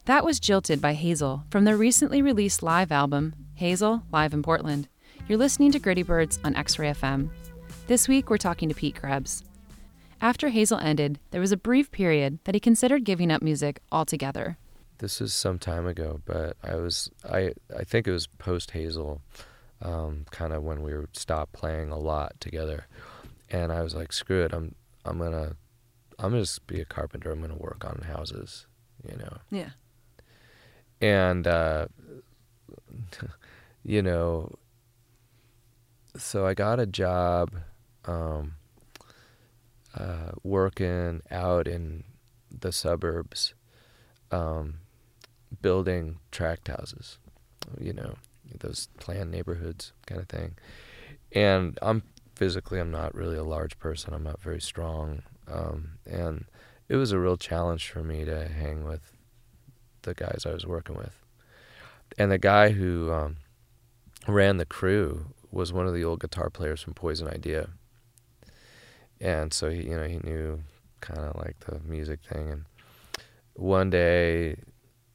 That 0.06 0.24
was 0.24 0.40
Jilted 0.40 0.82
by 0.82 0.94
Hazel 0.94 1.44
from 1.50 1.66
their 1.66 1.78
recently 1.78 2.22
released 2.22 2.62
live 2.62 2.92
album, 2.92 3.34
Hazel 3.56 4.04
Live 4.12 4.36
in 4.36 4.44
Portland. 4.44 4.88
You're 5.28 5.40
listening 5.40 5.72
to 5.72 5.80
Gritty 5.80 6.04
Birds 6.04 6.40
on 6.44 6.56
X 6.56 6.78
Ray 6.78 6.92
FM. 6.92 7.30
This 7.88 8.08
week, 8.08 8.30
we're 8.30 8.38
talking 8.38 8.70
to 8.70 8.76
Pete 8.76 8.96
Krebs. 8.96 9.44
After 10.22 10.50
Hazel 10.50 10.78
ended, 10.78 11.20
there 11.32 11.41
was 11.41 11.52
a 11.52 11.58
brief 11.58 11.91
period 11.91 12.38
that 12.44 12.54
he 12.54 12.60
considered 12.60 13.04
giving 13.04 13.32
up 13.32 13.41
music 13.41 13.80
altogether. 13.91 14.58
This 15.00 15.20
is 15.22 15.34
some 15.34 15.58
time 15.58 15.88
ago, 15.88 16.22
but 16.26 16.56
I 16.63 16.76
was 16.76 17.10
I 17.28 17.54
I 17.76 17.84
think 17.84 18.08
it 18.08 18.12
was 18.12 18.28
post 18.28 18.72
Hazel, 18.72 19.22
um, 19.82 20.26
kind 20.30 20.54
of 20.54 20.62
when 20.62 20.84
we 20.84 20.94
were 20.94 21.10
stopped 21.13 21.54
playing 21.54 21.89
a 21.89 21.98
lot 21.98 22.39
together, 22.39 22.86
and 23.50 23.72
I 23.72 23.82
was 23.82 23.96
like, 23.96 24.13
screw 24.13 24.44
it, 24.46 24.54
I'm 24.54 24.76
I'm 25.04 25.18
gonna 25.18 25.56
I'm 26.20 26.30
gonna 26.30 26.41
just 26.41 26.68
be 26.68 26.80
a 26.80 26.86
carpenter. 26.86 27.32
I'm 27.32 27.41
gonna 27.41 27.56
work 27.56 27.84
on 27.84 28.04
houses, 28.08 28.68
you 29.04 29.18
know. 29.18 29.38
Yeah. 29.50 29.70
And 31.06 31.46
uh, 31.46 31.86
you 33.84 34.02
know, 34.02 34.50
so 36.18 36.48
I 36.48 36.56
got 36.56 36.80
a 36.80 36.88
job 36.88 37.52
um, 38.06 38.56
uh, 39.96 40.32
working 40.44 41.22
out 41.30 41.68
in 41.68 42.06
the 42.50 42.72
suburbs, 42.72 43.54
um, 44.32 44.80
building 45.62 46.18
tract 46.32 46.70
houses, 46.70 47.20
you 47.80 47.94
know, 47.94 48.15
those 48.60 48.89
planned 48.98 49.30
neighborhoods 49.30 49.94
kind 50.08 50.20
of 50.20 50.28
thing. 50.28 50.56
And 51.32 51.78
I'm 51.84 52.02
physically, 52.36 52.80
I'm 52.80 52.91
not 52.91 53.13
really 53.13 53.38
a 53.38 53.44
large 53.44 53.78
person. 53.78 54.13
I'm 54.13 54.24
not 54.24 54.41
very 54.41 54.62
strong, 54.62 55.22
um, 55.48 56.00
and 56.08 56.46
it 56.89 56.96
was 56.96 57.12
a 57.12 57.20
real 57.20 57.38
challenge 57.38 57.89
for 57.89 58.02
me 58.02 58.26
to 58.26 58.48
hang 58.48 58.84
with 58.86 59.14
the 60.06 60.13
guys 60.13 60.46
I 60.46 60.54
was 60.54 60.65
working 60.65 60.96
with. 60.96 61.13
And 62.18 62.32
the 62.32 62.38
guy 62.38 62.70
who 62.70 63.12
um, 63.12 63.38
ran 64.28 64.58
the 64.58 64.65
crew 64.65 65.28
was 65.52 65.74
one 65.74 65.88
of 65.88 65.94
the 65.94 66.04
old 66.04 66.20
guitar 66.20 66.50
players 66.50 66.82
from 66.82 66.94
Poison 66.94 67.28
Idea. 67.28 67.70
And 69.20 69.54
so 69.54 69.70
he, 69.70 69.84
you 69.84 69.98
know, 69.98 70.08
he 70.08 70.18
knew 70.18 70.62
kind 71.02 71.22
of 71.22 71.36
like 71.38 71.60
the 71.62 71.80
music 71.80 72.20
thing. 72.22 72.50
And 72.50 72.65
one 73.54 73.89
day 73.89 74.58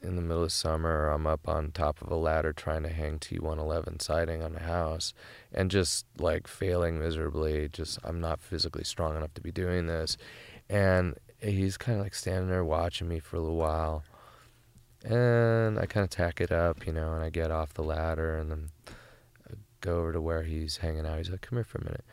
in 0.02 0.16
the 0.16 0.22
middle 0.22 0.44
of 0.44 0.52
summer, 0.52 1.08
I'm 1.08 1.26
up 1.26 1.46
on 1.48 1.72
top 1.72 2.00
of 2.00 2.10
a 2.10 2.16
ladder 2.16 2.52
trying 2.52 2.82
to 2.84 2.88
hang 2.88 3.18
T111 3.18 4.00
siding 4.00 4.42
on 4.42 4.56
a 4.56 4.62
house 4.62 5.12
and 5.52 5.70
just 5.70 6.06
like 6.18 6.46
failing 6.46 6.98
miserably. 6.98 7.68
Just, 7.68 7.98
I'm 8.02 8.20
not 8.20 8.40
physically 8.40 8.84
strong 8.84 9.16
enough 9.16 9.34
to 9.34 9.40
be 9.40 9.52
doing 9.52 9.86
this. 9.86 10.16
And 10.68 11.16
he's 11.40 11.76
kind 11.76 11.98
of 11.98 12.04
like 12.04 12.14
standing 12.14 12.48
there 12.48 12.64
watching 12.64 13.08
me 13.08 13.18
for 13.18 13.36
a 13.36 13.40
little 13.40 13.56
while 13.56 14.04
and 15.04 15.78
I 15.78 15.86
kind 15.86 16.04
of 16.04 16.10
tack 16.10 16.40
it 16.40 16.52
up, 16.52 16.86
you 16.86 16.92
know, 16.92 17.14
and 17.14 17.24
I 17.24 17.30
get 17.30 17.50
off 17.50 17.74
the 17.74 17.82
ladder 17.82 18.36
and 18.36 18.50
then 18.50 18.70
I 19.48 19.54
go 19.80 19.98
over 19.98 20.12
to 20.12 20.20
where 20.20 20.42
he's 20.42 20.78
hanging 20.78 21.06
out. 21.06 21.18
He's 21.18 21.30
like, 21.30 21.40
"Come 21.40 21.56
here 21.56 21.64
for 21.64 21.78
a 21.78 21.84
minute," 21.84 22.04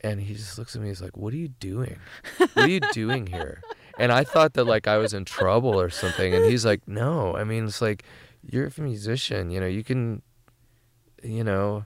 and 0.00 0.20
he 0.20 0.34
just 0.34 0.58
looks 0.58 0.74
at 0.74 0.82
me. 0.82 0.88
He's 0.88 1.02
like, 1.02 1.16
"What 1.16 1.32
are 1.32 1.38
you 1.38 1.48
doing? 1.48 1.98
What 2.38 2.56
are 2.56 2.68
you 2.68 2.80
doing 2.92 3.26
here?" 3.26 3.62
And 3.98 4.12
I 4.12 4.24
thought 4.24 4.54
that 4.54 4.64
like 4.64 4.86
I 4.86 4.98
was 4.98 5.14
in 5.14 5.24
trouble 5.24 5.80
or 5.80 5.90
something, 5.90 6.34
and 6.34 6.44
he's 6.46 6.64
like, 6.66 6.86
"No, 6.86 7.36
I 7.36 7.44
mean, 7.44 7.66
it's 7.66 7.80
like 7.80 8.04
you're 8.42 8.66
a 8.66 8.80
musician. 8.80 9.50
You 9.50 9.60
know, 9.60 9.66
you 9.66 9.84
can, 9.84 10.22
you 11.22 11.44
know." 11.44 11.84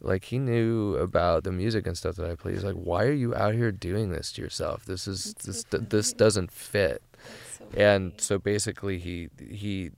Like 0.00 0.26
he 0.26 0.38
knew 0.38 0.94
about 0.94 1.42
the 1.42 1.50
music 1.50 1.84
and 1.84 1.98
stuff 1.98 2.14
that 2.16 2.30
I 2.30 2.36
play. 2.36 2.52
He's 2.52 2.62
like, 2.62 2.76
"Why 2.76 3.04
are 3.04 3.12
you 3.12 3.34
out 3.34 3.54
here 3.54 3.72
doing 3.72 4.10
this 4.10 4.30
to 4.34 4.42
yourself? 4.42 4.84
This 4.84 5.08
is 5.08 5.34
this 5.44 5.64
this 5.72 6.12
doesn't 6.12 6.52
fit." 6.52 7.02
And 7.76 8.12
so 8.18 8.38
basically 8.38 8.98
he 8.98 9.28
he 9.50 9.90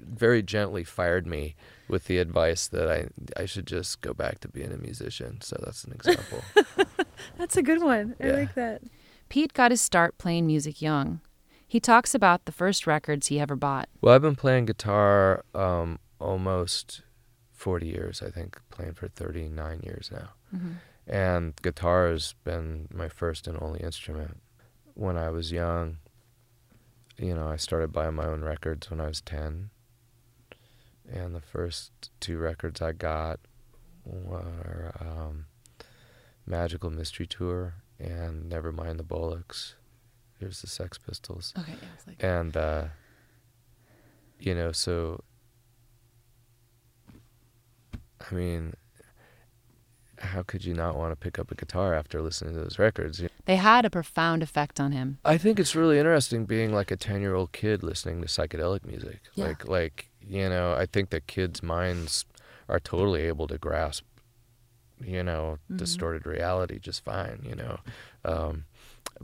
very 0.00 0.42
gently 0.42 0.84
fired 0.84 1.26
me 1.26 1.54
with 1.88 2.06
the 2.06 2.18
advice 2.18 2.68
that 2.68 2.88
I 2.90 3.08
I 3.40 3.46
should 3.46 3.66
just 3.66 4.00
go 4.00 4.12
back 4.12 4.40
to 4.40 4.48
being 4.48 4.72
a 4.72 4.76
musician. 4.76 5.40
So 5.40 5.56
that's 5.64 5.84
an 5.84 5.92
example. 5.92 6.42
That's 7.38 7.56
a 7.56 7.62
good 7.62 7.82
one. 7.82 8.14
I 8.20 8.26
Yeah. 8.26 8.32
like 8.34 8.54
that. 8.54 8.82
Pete 9.28 9.54
got 9.54 9.70
his 9.70 9.80
start 9.80 10.18
playing 10.18 10.46
music 10.46 10.82
young. 10.82 11.20
He 11.66 11.80
talks 11.80 12.14
about 12.14 12.44
the 12.44 12.52
first 12.52 12.86
records 12.86 13.28
he 13.28 13.40
ever 13.40 13.56
bought. 13.56 13.88
well, 14.02 14.14
I've 14.14 14.22
been 14.22 14.36
playing 14.36 14.66
guitar 14.66 15.44
um, 15.54 15.98
almost 16.20 17.02
40 17.52 17.86
years. 17.86 18.22
I 18.22 18.30
think 18.30 18.60
playing 18.70 18.92
for 18.94 19.08
39 19.08 19.80
years 19.82 20.10
now. 20.12 20.30
And 21.06 21.54
guitar 21.62 22.08
has 22.08 22.34
been 22.44 22.88
my 22.92 23.08
first 23.08 23.46
and 23.48 23.60
only 23.60 23.80
instrument. 23.80 24.38
When 24.94 25.16
I 25.16 25.30
was 25.30 25.50
young, 25.50 25.98
you 27.18 27.34
know, 27.34 27.48
I 27.48 27.56
started 27.56 27.92
buying 27.92 28.14
my 28.14 28.26
own 28.26 28.42
records 28.42 28.90
when 28.90 29.00
I 29.00 29.06
was 29.06 29.20
10. 29.20 29.70
And 31.12 31.34
the 31.34 31.40
first 31.40 31.92
two 32.20 32.38
records 32.38 32.80
I 32.80 32.92
got 32.92 33.40
were 34.04 34.92
um, 35.00 35.46
Magical 36.46 36.90
Mystery 36.90 37.26
Tour 37.26 37.74
and 37.98 38.50
Nevermind 38.50 38.96
the 38.96 39.04
Bollocks. 39.04 39.74
Here's 40.38 40.60
the 40.60 40.66
Sex 40.66 40.98
Pistols. 40.98 41.52
Okay, 41.58 41.72
yeah, 41.72 41.88
like 42.06 42.22
And, 42.22 42.56
uh, 42.56 42.84
you 44.38 44.54
know, 44.54 44.72
so, 44.72 45.22
I 48.30 48.34
mean, 48.34 48.74
how 50.24 50.42
could 50.42 50.64
you 50.64 50.74
not 50.74 50.96
want 50.96 51.12
to 51.12 51.16
pick 51.16 51.38
up 51.38 51.50
a 51.50 51.54
guitar 51.54 51.94
after 51.94 52.20
listening 52.20 52.54
to 52.54 52.60
those 52.60 52.78
records? 52.78 53.22
They 53.44 53.56
had 53.56 53.84
a 53.84 53.90
profound 53.90 54.42
effect 54.42 54.80
on 54.80 54.92
him. 54.92 55.18
I 55.24 55.38
think 55.38 55.58
it's 55.58 55.74
really 55.74 55.98
interesting 55.98 56.44
being 56.44 56.72
like 56.72 56.90
a 56.90 56.96
10 56.96 57.20
year 57.20 57.34
old 57.34 57.52
kid 57.52 57.82
listening 57.82 58.20
to 58.22 58.26
psychedelic 58.26 58.84
music. 58.84 59.20
Yeah. 59.34 59.46
Like, 59.46 59.68
like, 59.68 60.10
you 60.20 60.48
know, 60.48 60.74
I 60.74 60.86
think 60.86 61.10
that 61.10 61.26
kids' 61.26 61.62
minds 61.62 62.24
are 62.68 62.80
totally 62.80 63.22
able 63.22 63.46
to 63.48 63.58
grasp, 63.58 64.04
you 65.00 65.22
know, 65.22 65.58
distorted 65.74 66.26
reality 66.26 66.78
just 66.78 67.04
fine, 67.04 67.44
you 67.46 67.54
know. 67.54 67.78
Um, 68.24 68.64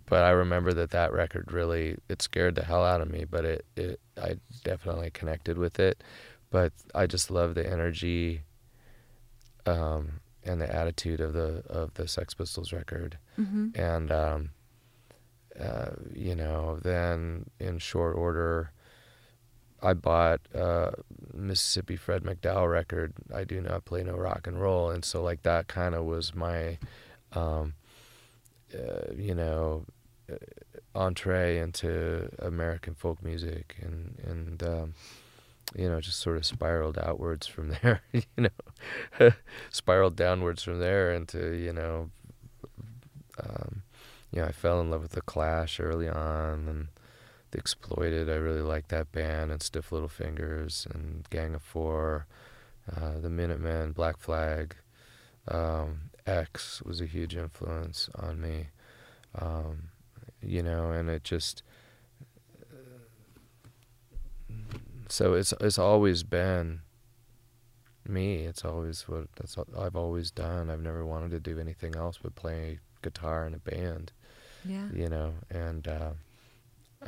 but 0.07 0.25
I 0.25 0.31
remember 0.31 0.73
that 0.75 0.91
that 0.91 1.13
record 1.13 1.53
really, 1.53 1.97
it 2.09 2.23
scared 2.23 2.55
the 2.55 2.65
hell 2.65 2.85
out 2.85 3.01
of 3.01 3.11
me, 3.11 3.25
but 3.25 3.45
it, 3.45 3.65
it, 3.77 4.01
I 4.21 4.37
definitely 4.63 5.11
connected 5.11 5.59
with 5.59 5.81
it. 5.81 6.03
But 6.51 6.73
I 6.95 7.07
just 7.07 7.31
love 7.31 7.55
the 7.55 7.69
energy, 7.69 8.43
um, 9.67 10.21
and 10.45 10.61
the 10.61 10.75
attitude 10.75 11.21
of 11.21 11.33
the, 11.33 11.63
of 11.69 11.95
the 11.95 12.09
Sex 12.09 12.35
Pistols 12.35 12.73
record 12.73 13.19
Mm-hmm. 13.39 13.69
and 13.75 14.11
um, 14.13 14.51
uh, 15.59 15.91
you 16.15 16.35
know, 16.35 16.79
then 16.83 17.51
in 17.59 17.79
short 17.79 18.17
order, 18.17 18.71
I 19.83 19.95
bought 19.95 20.41
uh, 20.55 20.91
Mississippi 21.35 21.97
Fred 21.97 22.23
McDowell 22.23 22.71
record. 22.71 23.13
I 23.35 23.45
do 23.45 23.61
not 23.61 23.85
play 23.85 24.03
no 24.03 24.15
rock 24.15 24.47
and 24.47 24.61
roll, 24.61 24.91
and 24.91 25.05
so 25.05 25.23
like 25.23 25.43
that 25.43 25.69
kind 25.69 25.95
of 25.95 26.05
was 26.05 26.35
my, 26.35 26.79
um, 27.33 27.75
uh, 28.75 29.13
you 29.15 29.35
know, 29.35 29.85
uh, 30.31 30.37
entree 30.95 31.59
into 31.59 32.31
American 32.39 32.95
folk 32.95 33.23
music, 33.23 33.77
and 33.83 34.19
and 34.27 34.63
um, 34.63 34.95
you 35.75 35.89
know 35.89 36.01
just 36.01 36.21
sort 36.21 36.37
of 36.37 36.47
spiraled 36.47 36.99
outwards 36.99 37.47
from 37.47 37.71
there. 37.83 38.03
you 38.13 38.23
know, 38.39 39.31
spiraled 39.71 40.17
downwards 40.17 40.63
from 40.63 40.79
there 40.79 41.13
into 41.13 41.55
you 41.55 41.73
know 41.73 42.11
um, 43.43 43.83
you 44.33 44.41
know, 44.41 44.49
I 44.49 44.53
fell 44.53 44.81
in 44.81 44.91
love 44.91 45.03
with 45.03 45.13
the 45.13 45.21
Clash 45.21 45.81
early 45.81 46.09
on, 46.09 46.69
and 46.69 46.89
The 47.51 47.59
Exploited, 47.59 48.29
I 48.29 48.35
really 48.35 48.63
like 48.63 48.89
that 48.89 49.13
band, 49.13 49.51
and 49.51 49.63
Stiff 49.63 49.91
Little 49.93 50.09
Fingers, 50.09 50.87
and 50.93 51.29
Gang 51.31 51.55
of 51.55 51.63
Four, 51.63 52.27
uh, 52.95 53.19
the 53.21 53.31
Minutemen, 53.31 53.93
Black 53.93 54.19
Flag. 54.19 54.77
Um, 55.49 56.11
X 56.27 56.81
was 56.83 57.01
a 57.01 57.07
huge 57.07 57.35
influence 57.35 58.09
on 58.15 58.41
me, 58.41 58.69
um, 59.35 59.89
you 60.43 60.63
know, 60.63 60.91
and 60.91 61.09
it 61.11 61.25
just. 61.25 61.63
So 65.11 65.35
it's 65.35 65.53
it's 65.61 65.79
always 65.79 66.23
been 66.23 66.81
me. 68.07 68.45
It's 68.47 68.65
always 68.65 69.03
what 69.09 69.27
that's 69.37 69.57
what 69.57 69.67
I've 69.79 69.97
always 69.97 70.31
done. 70.31 70.71
I've 70.71 70.81
never 70.83 71.05
wanted 71.05 71.31
to 71.33 71.41
do 71.41 71.59
anything 71.59 71.97
else 71.97 72.19
but 72.23 72.35
play 72.35 72.79
guitar 73.03 73.47
in 73.47 73.55
a 73.55 73.59
band, 73.59 74.13
Yeah. 74.65 74.89
you 74.93 75.09
know, 75.09 75.35
and 75.51 75.89
uh, 75.89 76.11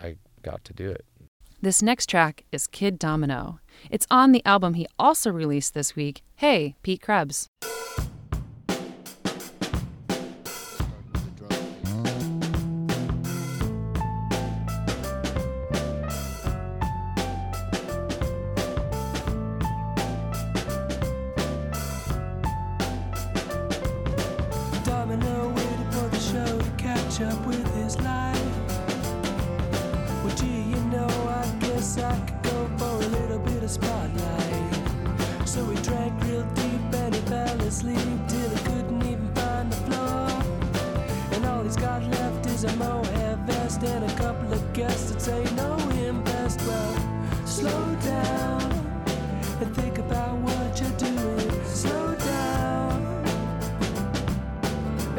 I 0.02 0.16
got 0.42 0.64
to 0.64 0.72
do 0.72 0.90
it. 0.90 1.04
This 1.60 1.80
next 1.82 2.08
track 2.08 2.44
is 2.50 2.66
Kid 2.66 2.98
Domino. 2.98 3.60
It's 3.90 4.06
on 4.10 4.32
the 4.32 4.44
album 4.44 4.74
he 4.74 4.86
also 4.98 5.30
released 5.30 5.74
this 5.74 5.94
week, 5.94 6.22
Hey, 6.36 6.74
Pete 6.82 7.02
Krebs. 7.02 7.48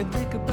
And 0.03 0.11
think 0.11 0.33
about 0.33 0.52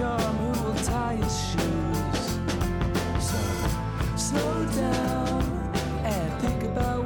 charm 0.00 0.36
who 0.38 0.64
will 0.64 0.74
tie 0.76 1.16
his 1.16 1.36
shoes. 1.50 2.24
So 3.28 3.40
slow 4.16 4.64
down 4.74 5.42
and 6.04 6.32
think 6.40 6.62
about 6.62 6.99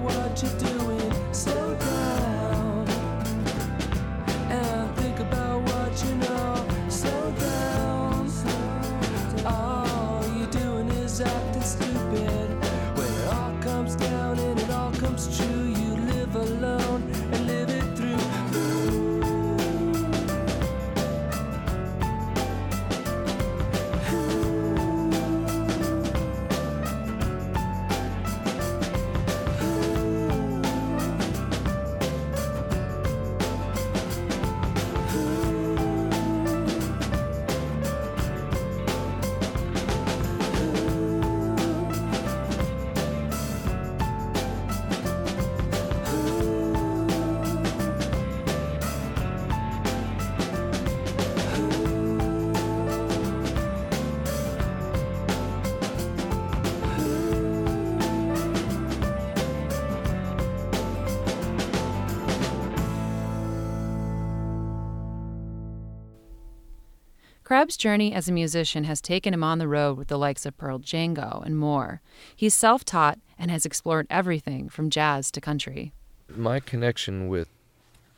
Krebs' 67.65 67.77
journey 67.79 68.13
as 68.13 68.29
a 68.29 68.33
musician 68.33 68.85
has 68.85 69.01
taken 69.01 69.33
him 69.33 69.43
on 69.43 69.59
the 69.59 69.67
road 69.67 69.97
with 69.97 70.09
the 70.09 70.19
likes 70.19 70.45
of 70.45 70.55
Pearl 70.59 70.79
Django 70.79 71.43
and 71.47 71.57
more. 71.57 72.03
He's 72.37 72.53
self 72.53 72.85
taught 72.85 73.19
and 73.39 73.51
has 73.51 73.65
explored 73.65 74.07
everything 74.11 74.69
from 74.69 74.91
jazz 74.91 75.31
to 75.31 75.41
country. 75.41 75.95
my 76.29 76.61
connection 76.61 77.29
with 77.29 77.49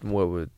what 0.03 0.29
would 0.31 0.51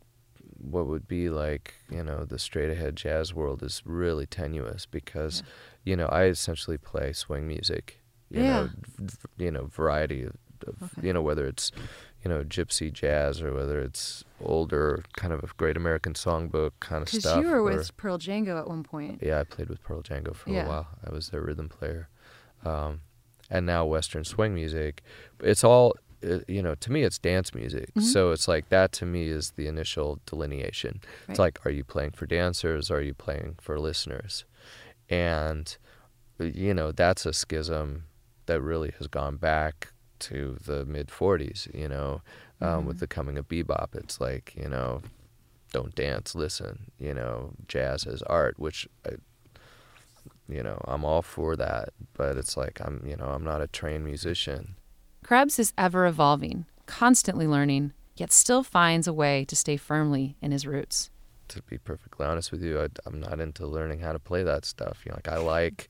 what 0.70 0.86
would 0.86 1.06
be 1.06 1.28
like 1.28 1.74
you 1.90 2.02
know 2.02 2.24
the 2.24 2.38
straight 2.38 2.70
ahead 2.70 2.96
jazz 2.96 3.32
world 3.34 3.62
is 3.62 3.82
really 3.84 4.26
tenuous 4.26 4.86
because 4.86 5.42
you 5.84 5.94
know 5.94 6.06
I 6.06 6.24
essentially 6.24 6.78
play 6.78 7.12
swing 7.12 7.46
music 7.46 8.00
you 8.30 8.42
Yeah. 8.42 8.52
know 8.54 8.70
v- 8.96 9.44
you 9.44 9.50
know 9.50 9.66
variety 9.66 10.22
of, 10.24 10.32
of 10.66 10.82
Okay. 10.82 11.06
you 11.08 11.12
know 11.12 11.22
whether 11.22 11.46
it's 11.46 11.72
you 12.24 12.28
know, 12.28 12.42
gypsy 12.44 12.92
jazz 12.92 13.40
or 13.40 13.54
whether 13.54 13.78
it's 13.80 14.24
older 14.40 15.04
kind 15.16 15.32
of 15.32 15.42
a 15.44 15.46
Great 15.56 15.76
American 15.76 16.14
Songbook 16.14 16.72
kind 16.80 17.02
of 17.02 17.06
Because 17.06 17.20
stuff. 17.20 17.42
you 17.42 17.48
were 17.50 17.58
or- 17.60 17.62
with 17.62 17.96
Pearl 17.96 18.18
Django 18.18 18.58
at 18.58 18.66
one 18.68 18.82
point. 18.82 19.20
yeah, 19.22 19.40
I 19.40 19.44
played 19.44 19.68
with 19.68 19.82
Pearl 19.82 20.02
Django 20.02 20.34
for 20.34 20.50
Yeah. 20.50 20.66
a 20.66 20.68
while. 20.68 20.88
I 21.06 21.10
was 21.12 21.28
their 21.30 21.40
rhythm 21.42 21.68
player, 21.68 22.08
um, 22.64 23.02
and 23.50 23.64
now 23.66 23.84
Western 23.86 24.24
swing 24.24 24.54
music. 24.54 25.02
It's 25.40 25.62
all 25.64 25.94
uh, 26.28 26.40
you 26.48 26.60
know. 26.60 26.74
To 26.74 26.90
me, 26.90 27.04
it's 27.04 27.16
dance 27.16 27.54
music. 27.54 27.94
Mhm. 27.94 28.02
So 28.02 28.32
it's 28.32 28.48
like 28.48 28.68
that. 28.70 28.90
To 28.94 29.06
me, 29.06 29.28
is 29.28 29.52
the 29.52 29.68
initial 29.68 30.18
delineation. 30.26 30.94
Right. 31.00 31.30
It's 31.30 31.38
like, 31.38 31.64
are 31.64 31.70
you 31.70 31.84
playing 31.84 32.10
for 32.10 32.26
dancers? 32.26 32.90
Or 32.90 32.96
are 32.96 33.00
you 33.02 33.14
playing 33.14 33.54
for 33.60 33.78
listeners? 33.78 34.44
And 35.08 35.76
uh, 36.40 36.44
you 36.44 36.74
know, 36.74 36.90
that's 36.90 37.24
a 37.24 37.32
schism 37.32 38.04
that 38.46 38.60
really 38.60 38.92
has 38.98 39.06
gone 39.06 39.36
back 39.36 39.92
to 40.20 40.58
the 40.64 40.84
mid 40.84 41.08
'40s. 41.08 41.68
You 41.74 41.88
know, 41.88 42.22
um, 42.60 42.86
with 42.86 42.96
Mhm. 42.96 43.00
the 43.00 43.06
coming 43.06 43.38
of 43.38 43.48
bebop, 43.48 43.94
it's 43.94 44.20
like 44.20 44.54
you 44.56 44.68
know, 44.68 45.02
don't 45.72 45.94
dance, 45.94 46.34
listen. 46.34 46.90
You 46.98 47.14
know, 47.14 47.52
jazz 47.66 48.06
as 48.06 48.22
art, 48.22 48.58
which 48.58 48.88
I, 49.06 49.16
you 50.48 50.62
know, 50.62 50.80
I'm 50.86 51.04
all 51.04 51.22
for 51.22 51.56
that. 51.56 51.90
But 52.14 52.36
it's 52.36 52.56
like 52.56 52.80
I'm, 52.80 53.02
you 53.06 53.16
know, 53.16 53.26
I'm 53.26 53.44
not 53.44 53.62
a 53.62 53.66
trained 53.66 54.04
musician. 54.04 54.74
Krebs 55.24 55.58
is 55.58 55.72
ever 55.76 56.06
evolving, 56.06 56.64
constantly 56.86 57.46
learning, 57.46 57.92
yet 58.16 58.32
still 58.32 58.62
finds 58.62 59.06
a 59.06 59.12
way 59.12 59.44
to 59.44 59.54
stay 59.56 59.76
firmly 59.76 60.36
in 60.40 60.52
his 60.52 60.66
roots. 60.66 61.10
To 61.48 61.62
be 61.62 61.78
perfectly 61.78 62.24
honest 62.26 62.50
with 62.52 62.62
you, 62.62 62.80
I, 62.80 62.88
I'm 63.06 63.20
not 63.20 63.40
into 63.40 63.66
learning 63.66 64.00
how 64.00 64.12
to 64.12 64.18
play 64.18 64.42
that 64.42 64.64
stuff. 64.64 65.02
You 65.04 65.10
know, 65.12 65.16
like 65.16 65.28
I 65.28 65.38
like, 65.38 65.88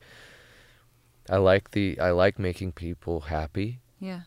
I 1.29 1.37
like 1.37 1.71
the, 1.71 1.99
I 1.99 2.11
like 2.11 2.39
making 2.39 2.71
people 2.73 3.21
happy. 3.21 3.79
Yeah. 3.99 4.21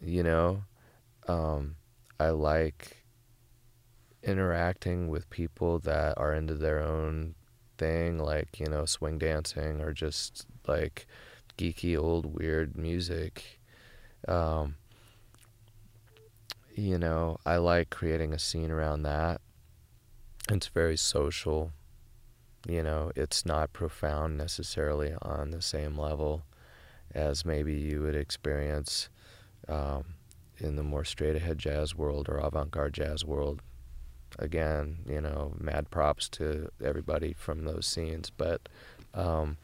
You 0.00 0.22
know, 0.22 0.62
um, 1.28 1.76
I 2.18 2.30
like 2.30 3.04
interacting 4.22 5.08
with 5.08 5.30
people 5.30 5.78
that 5.80 6.18
are 6.18 6.34
into 6.34 6.54
their 6.54 6.80
own 6.80 7.34
thing, 7.78 8.18
like 8.18 8.58
you 8.58 8.66
know, 8.66 8.84
swing 8.86 9.18
dancing 9.18 9.80
or 9.80 9.92
just 9.92 10.46
like 10.66 11.06
geeky 11.58 11.98
old 11.98 12.26
weird 12.38 12.76
music. 12.76 13.60
Um, 14.26 14.76
you 16.74 16.98
know, 16.98 17.38
I 17.46 17.56
like 17.56 17.90
creating 17.90 18.32
a 18.32 18.38
scene 18.38 18.70
around 18.70 19.02
that. 19.02 19.40
It's 20.50 20.68
very 20.68 20.96
social. 20.96 21.72
You 22.68 22.82
know, 22.82 23.12
it's 23.14 23.46
not 23.46 23.72
profound 23.72 24.36
necessarily 24.36 25.14
on 25.22 25.50
the 25.50 25.62
same 25.62 25.96
level 25.96 26.42
as 27.14 27.44
maybe 27.44 27.74
you 27.74 28.02
would 28.02 28.16
experience 28.16 29.08
um, 29.68 30.04
in 30.58 30.76
the 30.76 30.82
more 30.82 31.04
straight 31.04 31.36
ahead 31.36 31.58
jazz 31.58 31.94
world 31.94 32.28
or 32.28 32.38
avant 32.38 32.70
garde 32.70 32.94
jazz 32.94 33.24
world. 33.24 33.62
Again, 34.38 34.98
you 35.08 35.20
know, 35.20 35.54
mad 35.58 35.88
props 35.90 36.28
to 36.30 36.68
everybody 36.84 37.32
from 37.32 37.64
those 37.64 37.86
scenes. 37.86 38.30
But, 38.30 38.68
um, 39.14 39.56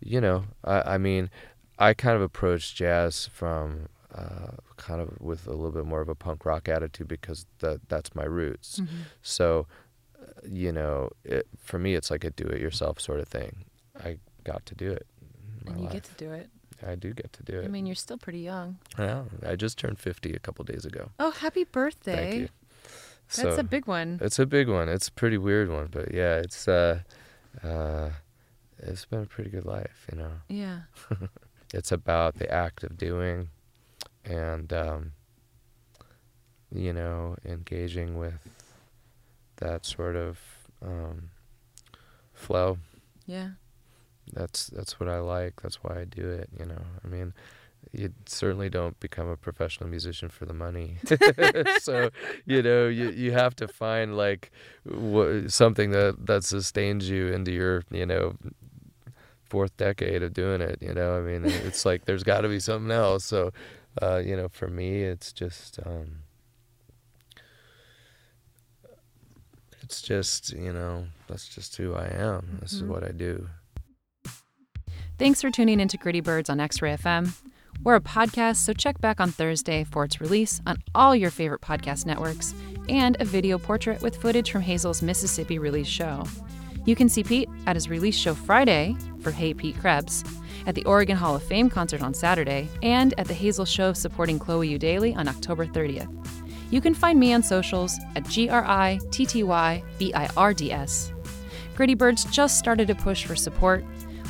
you 0.00 0.20
know, 0.20 0.44
I, 0.62 0.94
I 0.94 0.98
mean, 0.98 1.28
I 1.78 1.94
kind 1.94 2.14
of 2.14 2.22
approach 2.22 2.74
jazz 2.74 3.26
from 3.26 3.88
uh, 4.14 4.52
kind 4.76 5.00
of 5.00 5.20
with 5.20 5.46
a 5.46 5.50
little 5.50 5.72
bit 5.72 5.86
more 5.86 6.00
of 6.00 6.08
a 6.08 6.14
punk 6.14 6.44
rock 6.44 6.68
attitude 6.68 7.08
because 7.08 7.46
that 7.58 7.88
that's 7.88 8.14
my 8.14 8.24
roots. 8.24 8.80
Mm-hmm. 8.80 8.96
So, 9.22 9.66
uh, 10.22 10.26
you 10.48 10.72
know, 10.72 11.10
it, 11.24 11.48
for 11.58 11.78
me, 11.78 11.94
it's 11.94 12.10
like 12.10 12.22
a 12.22 12.30
do-it-yourself 12.30 13.00
sort 13.00 13.18
of 13.18 13.28
thing. 13.28 13.64
I 14.02 14.18
got 14.44 14.64
to 14.66 14.74
do 14.74 14.92
it. 14.92 15.06
And 15.66 15.78
you 15.78 15.84
life. 15.84 15.92
get 15.94 16.04
to 16.04 16.14
do 16.14 16.32
it. 16.32 16.48
I 16.86 16.94
do 16.94 17.12
get 17.12 17.32
to 17.34 17.42
do 17.42 17.60
it. 17.60 17.64
I 17.64 17.68
mean, 17.68 17.86
you're 17.86 17.94
still 17.94 18.18
pretty 18.18 18.40
young. 18.40 18.78
I. 18.98 19.22
I 19.46 19.56
just 19.56 19.78
turned 19.78 19.98
50 19.98 20.32
a 20.32 20.38
couple 20.38 20.64
days 20.64 20.84
ago. 20.84 21.10
Oh, 21.18 21.30
happy 21.30 21.64
birthday. 21.64 22.14
Thank 22.16 22.34
you. 22.34 22.48
That's 23.34 23.56
so, 23.56 23.60
a 23.60 23.64
big 23.64 23.86
one. 23.86 24.18
It's 24.22 24.38
a 24.38 24.46
big 24.46 24.68
one. 24.68 24.88
It's 24.88 25.08
a 25.08 25.12
pretty 25.12 25.38
weird 25.38 25.70
one, 25.70 25.88
but 25.90 26.14
yeah, 26.14 26.36
it's 26.36 26.68
uh, 26.68 27.00
uh, 27.62 28.10
it's 28.78 29.04
been 29.04 29.22
a 29.22 29.26
pretty 29.26 29.50
good 29.50 29.64
life, 29.64 30.06
you 30.12 30.18
know. 30.18 30.32
Yeah. 30.48 30.80
It's 31.74 31.90
about 31.90 32.36
the 32.36 32.50
act 32.50 32.84
of 32.84 32.96
doing, 32.96 33.48
and 34.24 34.72
um, 34.72 35.12
you 36.72 36.92
know, 36.92 37.36
engaging 37.44 38.16
with 38.16 38.38
that 39.56 39.84
sort 39.84 40.16
of 40.16 40.38
um, 40.80 41.30
flow. 42.32 42.78
Yeah. 43.26 43.50
That's 44.32 44.66
that's 44.68 44.98
what 45.00 45.08
I 45.08 45.18
like. 45.20 45.60
That's 45.62 45.76
why 45.82 46.00
I 46.00 46.04
do 46.04 46.28
it. 46.30 46.48
You 46.58 46.66
know, 46.66 46.82
I 47.04 47.08
mean, 47.08 47.32
you 47.92 48.12
certainly 48.26 48.68
don't 48.68 48.98
become 49.00 49.28
a 49.28 49.36
professional 49.36 49.88
musician 49.88 50.28
for 50.28 50.44
the 50.46 50.52
money. 50.54 50.98
so, 51.80 52.10
you 52.44 52.62
know, 52.62 52.88
you 52.88 53.10
you 53.10 53.32
have 53.32 53.54
to 53.56 53.68
find 53.68 54.16
like 54.16 54.50
wha- 54.84 55.48
something 55.48 55.90
that 55.92 56.26
that 56.26 56.44
sustains 56.44 57.08
you 57.08 57.28
into 57.28 57.52
your 57.52 57.82
you 57.90 58.04
know 58.06 58.34
fourth 59.48 59.76
decade 59.76 60.22
of 60.24 60.34
doing 60.34 60.60
it. 60.60 60.78
You 60.82 60.92
know, 60.92 61.16
I 61.16 61.20
mean, 61.20 61.44
it's 61.44 61.84
like 61.84 62.04
there's 62.04 62.24
got 62.24 62.40
to 62.40 62.48
be 62.48 62.58
something 62.60 62.90
else. 62.90 63.24
So, 63.24 63.52
uh, 64.02 64.16
you 64.16 64.36
know, 64.36 64.48
for 64.48 64.66
me, 64.68 65.02
it's 65.04 65.32
just. 65.32 65.78
Um, 65.86 66.22
it's 69.82 70.02
just, 70.02 70.52
you 70.52 70.72
know, 70.72 71.06
that's 71.28 71.46
just 71.48 71.76
who 71.76 71.94
I 71.94 72.06
am. 72.08 72.58
This 72.60 72.72
is 72.72 72.82
Mhm. 72.82 72.88
what 72.88 73.04
I 73.04 73.12
do. 73.12 73.48
Thanks 75.18 75.40
for 75.40 75.50
tuning 75.50 75.80
into 75.80 75.96
Gritty 75.96 76.20
Birds 76.20 76.50
on 76.50 76.60
X 76.60 76.82
Ray 76.82 76.94
FM. 76.94 77.32
We're 77.82 77.94
a 77.94 78.00
podcast, 78.02 78.56
so 78.56 78.74
check 78.74 79.00
back 79.00 79.18
on 79.18 79.30
Thursday 79.30 79.82
for 79.84 80.04
its 80.04 80.20
release 80.20 80.60
on 80.66 80.82
all 80.94 81.16
your 81.16 81.30
favorite 81.30 81.62
podcast 81.62 82.04
networks 82.04 82.54
and 82.90 83.16
a 83.18 83.24
video 83.24 83.56
portrait 83.56 84.02
with 84.02 84.16
footage 84.16 84.50
from 84.50 84.60
Hazel's 84.60 85.00
Mississippi 85.00 85.58
release 85.58 85.86
show. 85.86 86.24
You 86.84 86.94
can 86.94 87.08
see 87.08 87.24
Pete 87.24 87.48
at 87.66 87.76
his 87.76 87.88
release 87.88 88.14
show 88.14 88.34
Friday 88.34 88.94
for 89.20 89.30
Hey 89.30 89.54
Pete 89.54 89.80
Krebs, 89.80 90.22
at 90.66 90.74
the 90.74 90.84
Oregon 90.84 91.16
Hall 91.16 91.34
of 91.34 91.42
Fame 91.42 91.70
concert 91.70 92.02
on 92.02 92.12
Saturday, 92.12 92.68
and 92.82 93.14
at 93.18 93.26
the 93.26 93.34
Hazel 93.34 93.64
Show 93.64 93.94
supporting 93.94 94.38
Chloe 94.38 94.78
Eudaly 94.78 95.16
on 95.16 95.28
October 95.28 95.64
30th. 95.66 96.12
You 96.70 96.82
can 96.82 96.92
find 96.92 97.18
me 97.18 97.32
on 97.32 97.42
socials 97.42 97.98
at 98.16 98.28
G 98.28 98.50
R 98.50 98.64
I 98.66 98.98
T 99.12 99.24
T 99.24 99.42
Y 99.42 99.82
B 99.98 100.12
I 100.12 100.28
R 100.36 100.52
D 100.52 100.72
S. 100.72 101.10
Gritty 101.74 101.94
Birds 101.94 102.24
just 102.26 102.58
started 102.58 102.90
a 102.90 102.94
push 102.94 103.24
for 103.24 103.36
support. 103.36 103.84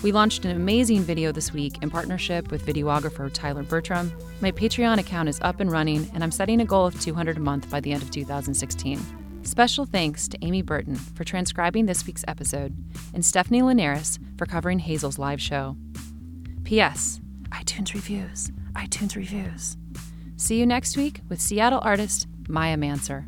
We 0.07 0.13
launched 0.13 0.45
an 0.45 0.53
amazing 0.53 1.03
video 1.03 1.33
this 1.33 1.53
week 1.53 1.83
in 1.83 1.91
partnership 1.91 2.53
with 2.53 2.65
videographer 2.65 3.29
Tyler 3.33 3.65
Bertram. 3.65 4.13
My 4.41 4.53
Patreon 4.53 4.99
account 4.99 5.29
is 5.29 5.41
up 5.43 5.59
and 5.59 5.69
running, 5.69 6.09
and 6.15 6.23
I'm 6.23 6.31
setting 6.31 6.61
a 6.61 6.65
goal 6.65 6.87
of 6.87 7.01
200 7.01 7.39
a 7.39 7.41
month 7.41 7.69
by 7.69 7.81
the 7.81 7.93
end 7.93 8.05
of 8.05 8.13
2016. 8.13 9.01
Special 9.43 9.85
thanks 9.85 10.29
to 10.29 10.39
Amy 10.43 10.63
Burton 10.63 10.95
for 10.95 11.25
transcribing 11.25 11.87
this 11.87 12.07
week's 12.07 12.25
episode, 12.29 12.73
and 13.15 13.25
Stephanie 13.25 13.63
Linares 13.63 14.21
for 14.39 14.47
covering 14.47 14.79
Hazel's 14.79 15.19
live 15.19 15.43
show. 15.43 15.77
P.S. 16.63 17.21
iTunes 17.49 17.93
reviews. 17.93 18.53
iTunes 18.75 19.17
reviews. 19.17 19.77
See 20.37 20.61
you 20.61 20.67
next 20.67 20.97
week 20.97 21.23
with 21.29 21.41
Seattle 21.41 21.81
artist 21.83 22.29
Maiah 22.45 22.79
Manser. 22.79 23.27